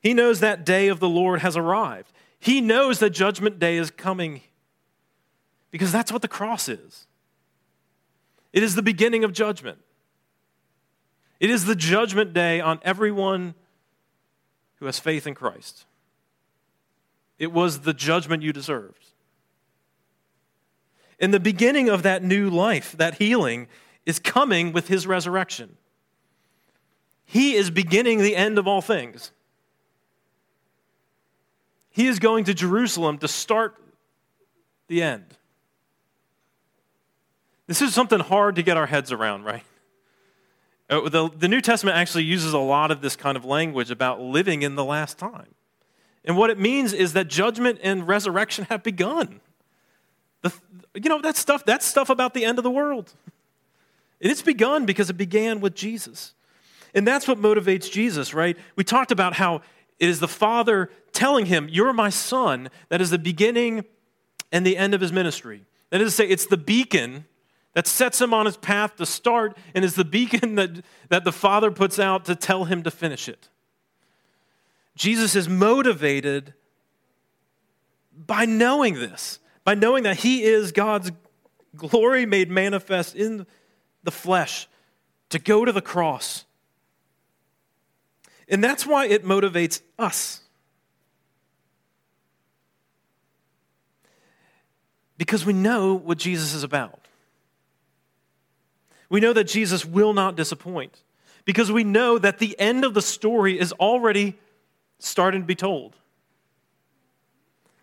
He 0.00 0.14
knows 0.14 0.40
that 0.40 0.64
day 0.64 0.88
of 0.88 1.00
the 1.00 1.08
Lord 1.08 1.40
has 1.40 1.56
arrived. 1.56 2.12
He 2.38 2.60
knows 2.60 2.98
that 3.00 3.10
judgment 3.10 3.58
day 3.58 3.76
is 3.76 3.90
coming 3.90 4.40
because 5.70 5.92
that's 5.92 6.12
what 6.12 6.22
the 6.22 6.28
cross 6.28 6.68
is. 6.68 7.06
It 8.52 8.62
is 8.62 8.74
the 8.74 8.82
beginning 8.82 9.24
of 9.24 9.32
judgment. 9.32 9.78
It 11.38 11.50
is 11.50 11.64
the 11.64 11.76
judgment 11.76 12.32
day 12.32 12.60
on 12.60 12.80
everyone 12.82 13.54
who 14.76 14.86
has 14.86 14.98
faith 14.98 15.26
in 15.26 15.34
Christ. 15.34 15.86
It 17.38 17.52
was 17.52 17.80
the 17.80 17.94
judgment 17.94 18.42
you 18.42 18.52
deserved. 18.52 19.06
And 21.18 21.32
the 21.32 21.40
beginning 21.40 21.88
of 21.88 22.02
that 22.02 22.22
new 22.22 22.50
life, 22.50 22.92
that 22.96 23.14
healing, 23.14 23.68
is 24.04 24.18
coming 24.18 24.72
with 24.72 24.88
his 24.88 25.06
resurrection. 25.06 25.76
He 27.24 27.54
is 27.54 27.70
beginning 27.70 28.18
the 28.18 28.34
end 28.34 28.58
of 28.58 28.66
all 28.66 28.80
things. 28.80 29.30
He 31.90 32.06
is 32.06 32.18
going 32.18 32.44
to 32.44 32.54
Jerusalem 32.54 33.18
to 33.18 33.28
start 33.28 33.76
the 34.88 35.02
end. 35.02 35.36
This 37.70 37.82
is 37.82 37.94
something 37.94 38.18
hard 38.18 38.56
to 38.56 38.64
get 38.64 38.76
our 38.76 38.86
heads 38.86 39.12
around, 39.12 39.44
right? 39.44 39.62
Uh, 40.90 41.08
the, 41.08 41.30
the 41.30 41.46
New 41.46 41.60
Testament 41.60 41.96
actually 41.96 42.24
uses 42.24 42.52
a 42.52 42.58
lot 42.58 42.90
of 42.90 43.00
this 43.00 43.14
kind 43.14 43.36
of 43.36 43.44
language 43.44 43.92
about 43.92 44.20
living 44.20 44.62
in 44.62 44.74
the 44.74 44.84
last 44.84 45.18
time. 45.18 45.54
And 46.24 46.36
what 46.36 46.50
it 46.50 46.58
means 46.58 46.92
is 46.92 47.12
that 47.12 47.28
judgment 47.28 47.78
and 47.80 48.08
resurrection 48.08 48.66
have 48.70 48.82
begun. 48.82 49.40
The, 50.42 50.52
you 50.94 51.08
know, 51.08 51.20
that 51.20 51.36
stuff, 51.36 51.64
that's 51.64 51.86
stuff 51.86 52.10
about 52.10 52.34
the 52.34 52.44
end 52.44 52.58
of 52.58 52.64
the 52.64 52.72
world. 52.72 53.14
And 54.20 54.32
it's 54.32 54.42
begun 54.42 54.84
because 54.84 55.08
it 55.08 55.16
began 55.16 55.60
with 55.60 55.76
Jesus. 55.76 56.34
And 56.92 57.06
that's 57.06 57.28
what 57.28 57.38
motivates 57.38 57.88
Jesus, 57.88 58.34
right? 58.34 58.58
We 58.74 58.82
talked 58.82 59.12
about 59.12 59.34
how 59.34 59.62
it 60.00 60.08
is 60.08 60.18
the 60.18 60.26
Father 60.26 60.90
telling 61.12 61.46
him, 61.46 61.68
You're 61.70 61.92
my 61.92 62.10
son. 62.10 62.68
That 62.88 63.00
is 63.00 63.10
the 63.10 63.18
beginning 63.18 63.84
and 64.50 64.66
the 64.66 64.76
end 64.76 64.92
of 64.92 65.00
his 65.00 65.12
ministry. 65.12 65.66
That 65.90 66.00
is 66.00 66.08
to 66.08 66.16
say, 66.16 66.26
it's 66.26 66.46
the 66.46 66.56
beacon 66.56 67.26
that 67.74 67.86
sets 67.86 68.20
him 68.20 68.34
on 68.34 68.46
his 68.46 68.56
path 68.56 68.96
to 68.96 69.06
start 69.06 69.56
and 69.74 69.84
is 69.84 69.94
the 69.94 70.04
beacon 70.04 70.54
that, 70.56 70.84
that 71.08 71.24
the 71.24 71.32
Father 71.32 71.70
puts 71.70 71.98
out 71.98 72.24
to 72.26 72.34
tell 72.34 72.64
him 72.64 72.82
to 72.82 72.90
finish 72.90 73.28
it. 73.28 73.48
Jesus 74.96 75.34
is 75.34 75.48
motivated 75.48 76.54
by 78.14 78.44
knowing 78.44 78.94
this, 78.94 79.38
by 79.64 79.74
knowing 79.74 80.02
that 80.02 80.18
he 80.18 80.42
is 80.42 80.72
God's 80.72 81.10
glory 81.76 82.26
made 82.26 82.50
manifest 82.50 83.14
in 83.14 83.46
the 84.02 84.10
flesh 84.10 84.68
to 85.30 85.38
go 85.38 85.64
to 85.64 85.72
the 85.72 85.80
cross. 85.80 86.44
And 88.48 88.62
that's 88.62 88.84
why 88.84 89.06
it 89.06 89.24
motivates 89.24 89.80
us. 89.98 90.40
Because 95.16 95.46
we 95.46 95.52
know 95.52 95.94
what 95.94 96.18
Jesus 96.18 96.52
is 96.52 96.64
about. 96.64 96.99
We 99.10 99.20
know 99.20 99.32
that 99.32 99.44
Jesus 99.44 99.84
will 99.84 100.14
not 100.14 100.36
disappoint 100.36 101.02
because 101.44 101.70
we 101.70 101.84
know 101.84 102.16
that 102.16 102.38
the 102.38 102.58
end 102.58 102.84
of 102.84 102.94
the 102.94 103.02
story 103.02 103.58
is 103.58 103.72
already 103.72 104.38
starting 105.00 105.42
to 105.42 105.46
be 105.46 105.56
told. 105.56 105.96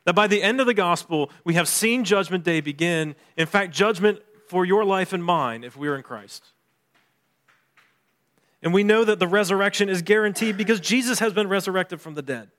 That 0.06 0.13
by 0.13 0.28
the 0.28 0.42
end 0.42 0.62
of 0.62 0.68
the 0.68 0.74
gospel, 0.74 1.30
we 1.44 1.56
have 1.56 1.68
seen 1.68 2.06
Judgment 2.06 2.46
Day 2.46 2.62
begin. 2.62 3.13
In 3.36 3.46
fact, 3.46 3.74
judgment 3.74 4.22
for 4.48 4.66
your 4.66 4.86
life 4.86 5.12
and 5.12 5.22
mine 5.22 5.66
if 5.66 5.76
we're 5.76 5.96
in 5.96 6.04
Christ. 6.04 6.46
And 8.63 8.74
we 8.74 8.84
know 8.84 9.04
that 9.04 9.20
the 9.20 9.28
resurrection 9.28 9.90
is 9.90 10.02
guaranteed 10.02 10.56
because 10.56 10.80
Jesus 10.80 11.20
has 11.20 11.34
been 11.34 11.50
resurrected 11.50 12.00
from 12.00 12.16
the 12.16 12.22
dead. 12.22 12.50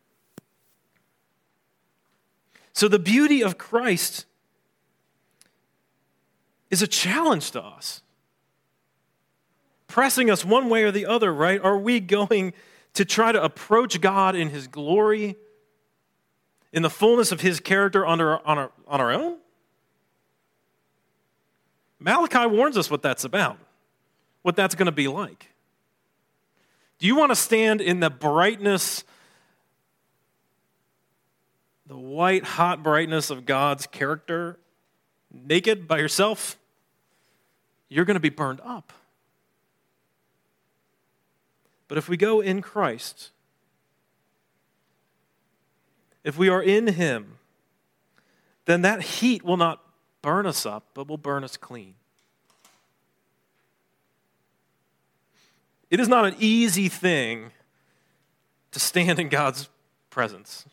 So 2.75 2.87
the 2.87 2.99
beauty 2.99 3.43
of 3.43 3.57
Christ 3.57 4.27
is 6.71 6.83
a 6.83 6.87
challenge 6.87 7.51
to 7.53 7.63
us 7.63 8.03
pressing 9.89 10.31
us 10.31 10.45
one 10.45 10.69
way 10.69 10.85
or 10.85 10.93
the 10.93 11.07
other, 11.07 11.35
right? 11.35 11.61
Are 11.61 11.77
we 11.77 11.99
going 11.99 12.53
to 12.95 13.05
try 13.05 13.33
to 13.33 13.43
approach 13.43 14.01
God 14.01 14.37
in 14.37 14.51
His 14.51 14.69
glory, 14.69 15.37
in 16.73 16.83
the 16.83 16.91
fullness 16.91 17.33
of 17.33 17.41
His 17.41 17.59
character 17.59 18.07
on 18.07 18.21
our, 18.21 18.47
on 18.47 18.59
our, 18.59 18.71
on 18.87 19.01
our 19.01 19.11
own? 19.11 19.39
Malachi 21.99 22.47
warns 22.47 22.77
us 22.77 22.91
what 22.91 23.03
that's 23.03 23.25
about, 23.25 23.59
what 24.43 24.55
that's 24.55 24.77
going 24.77 24.87
to 24.87 24.93
be 24.93 25.09
like. 25.09 25.47
Do 26.99 27.07
you 27.07 27.17
want 27.17 27.31
to 27.31 27.37
stand 27.37 27.81
in 27.81 28.01
the 28.01 28.11
brightness, 28.11 29.05
the 31.87 31.97
white 31.97 32.45
hot 32.45 32.83
brightness 32.83 33.31
of 33.31 33.47
God's 33.47 33.87
character, 33.87 34.59
naked 35.33 35.89
by 35.89 35.99
yourself? 35.99 36.57
You're 37.89 38.05
going 38.05 38.17
to 38.17 38.21
be 38.21 38.29
burned 38.29 38.61
up. 38.65 38.93
But 41.89 41.99
if 41.99 42.09
we 42.09 42.17
go 42.17 42.41
in 42.41 42.61
Christ, 42.61 43.31
if 46.23 46.37
we 46.37 46.49
are 46.49 46.63
in 46.63 46.89
Him, 46.89 47.39
then 48.67 48.83
that 48.83 49.03
heat 49.03 49.43
will 49.43 49.57
not 49.57 49.83
burn 50.21 50.45
us 50.47 50.67
up, 50.67 50.85
but 50.93 51.09
will 51.09 51.17
burn 51.17 51.43
us 51.43 51.57
clean. 51.57 51.95
It 55.91 56.01
is 56.01 56.09
not 56.09 56.27
an 56.27 56.35
easy 56.39 56.89
thing 56.89 57.51
to 58.73 58.79
stand 58.79 59.19
in 59.19 59.31
God's 59.31 59.71
presence. 60.11 60.67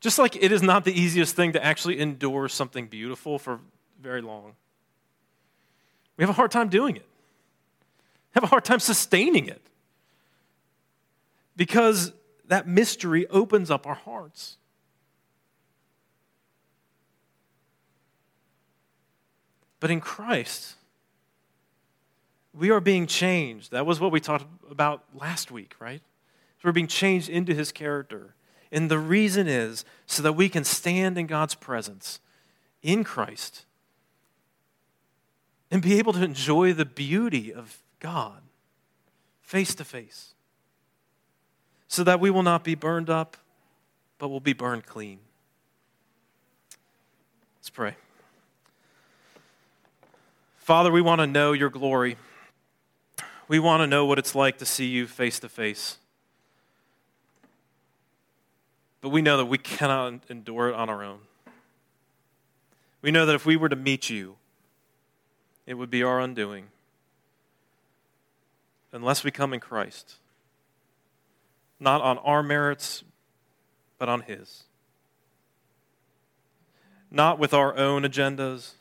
Just 0.00 0.18
like 0.18 0.36
it 0.36 0.52
is 0.52 0.62
not 0.62 0.84
the 0.84 0.92
easiest 0.92 1.34
thing 1.34 1.52
to 1.52 1.64
actually 1.64 1.98
endure 1.98 2.48
something 2.48 2.86
beautiful 2.86 3.38
for 3.38 3.60
very 4.00 4.20
long. 4.20 4.54
We 6.18 6.22
have 6.22 6.30
a 6.30 6.34
hard 6.34 6.50
time 6.50 6.68
doing 6.68 6.96
it, 6.96 7.06
we 8.34 8.40
have 8.40 8.44
a 8.44 8.48
hard 8.48 8.64
time 8.64 8.80
sustaining 8.80 9.46
it 9.46 9.62
because 11.56 12.12
that 12.46 12.68
mystery 12.68 13.26
opens 13.28 13.70
up 13.70 13.86
our 13.86 13.94
hearts. 13.94 14.56
But 19.80 19.90
in 19.92 20.00
Christ, 20.00 20.74
we 22.52 22.70
are 22.70 22.80
being 22.80 23.06
changed. 23.06 23.70
That 23.70 23.86
was 23.86 24.00
what 24.00 24.10
we 24.10 24.18
talked 24.18 24.46
about 24.68 25.04
last 25.14 25.52
week, 25.52 25.76
right? 25.78 26.00
So 26.56 26.68
we're 26.68 26.72
being 26.72 26.88
changed 26.88 27.28
into 27.28 27.54
his 27.54 27.70
character. 27.70 28.34
And 28.72 28.90
the 28.90 28.98
reason 28.98 29.46
is 29.46 29.84
so 30.06 30.22
that 30.24 30.32
we 30.32 30.48
can 30.48 30.64
stand 30.64 31.16
in 31.16 31.26
God's 31.26 31.54
presence 31.54 32.18
in 32.82 33.04
Christ 33.04 33.66
and 35.70 35.82
be 35.82 35.98
able 35.98 36.12
to 36.14 36.22
enjoy 36.22 36.72
the 36.72 36.84
beauty 36.84 37.52
of 37.52 37.78
God 38.00 38.42
face 39.42 39.74
to 39.76 39.84
face. 39.84 40.34
So 41.88 42.04
that 42.04 42.20
we 42.20 42.30
will 42.30 42.42
not 42.42 42.64
be 42.64 42.74
burned 42.74 43.08
up, 43.08 43.36
but 44.18 44.28
will 44.28 44.40
be 44.40 44.52
burned 44.52 44.86
clean. 44.86 45.20
Let's 47.58 47.70
pray. 47.70 47.96
Father, 50.56 50.92
we 50.92 51.00
want 51.00 51.20
to 51.20 51.26
know 51.26 51.52
your 51.52 51.70
glory. 51.70 52.16
We 53.48 53.58
want 53.58 53.82
to 53.82 53.86
know 53.86 54.04
what 54.04 54.18
it's 54.18 54.34
like 54.34 54.58
to 54.58 54.66
see 54.66 54.86
you 54.86 55.06
face 55.06 55.38
to 55.40 55.48
face. 55.48 55.96
But 59.00 59.10
we 59.10 59.22
know 59.22 59.36
that 59.36 59.46
we 59.46 59.58
cannot 59.58 60.20
endure 60.28 60.68
it 60.68 60.74
on 60.74 60.90
our 60.90 61.02
own. 61.02 61.20
We 63.00 63.10
know 63.10 63.26
that 63.26 63.34
if 63.34 63.46
we 63.46 63.56
were 63.56 63.68
to 63.68 63.76
meet 63.76 64.10
you, 64.10 64.36
it 65.68 65.74
would 65.74 65.90
be 65.90 66.02
our 66.02 66.18
undoing 66.18 66.64
unless 68.90 69.22
we 69.22 69.30
come 69.30 69.52
in 69.52 69.60
Christ. 69.60 70.14
Not 71.78 72.00
on 72.00 72.16
our 72.18 72.42
merits, 72.42 73.04
but 73.98 74.08
on 74.08 74.22
His. 74.22 74.62
Not 77.10 77.38
with 77.38 77.52
our 77.52 77.76
own 77.76 78.02
agendas, 78.04 78.72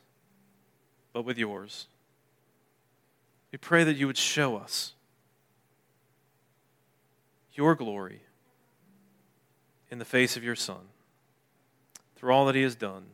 but 1.11 1.23
with 1.23 1.37
yours. 1.37 1.87
We 3.51 3.57
pray 3.57 3.83
that 3.83 3.97
you 3.97 4.07
would 4.07 4.17
show 4.17 4.55
us 4.55 4.93
your 7.53 7.75
glory 7.75 8.21
in 9.91 9.99
the 9.99 10.05
face 10.05 10.37
of 10.37 10.43
your 10.43 10.55
Son 10.55 10.87
through 12.15 12.31
all 12.31 12.45
that 12.45 12.55
He 12.55 12.61
has 12.61 12.75
done 12.75 13.07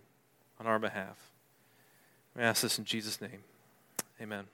on 0.60 0.68
our 0.68 0.78
behalf. 0.78 1.18
We 2.36 2.44
ask 2.44 2.62
this 2.62 2.78
in 2.78 2.86
Jesus' 2.86 3.20
name. 3.20 3.40
Amen. 4.24 4.48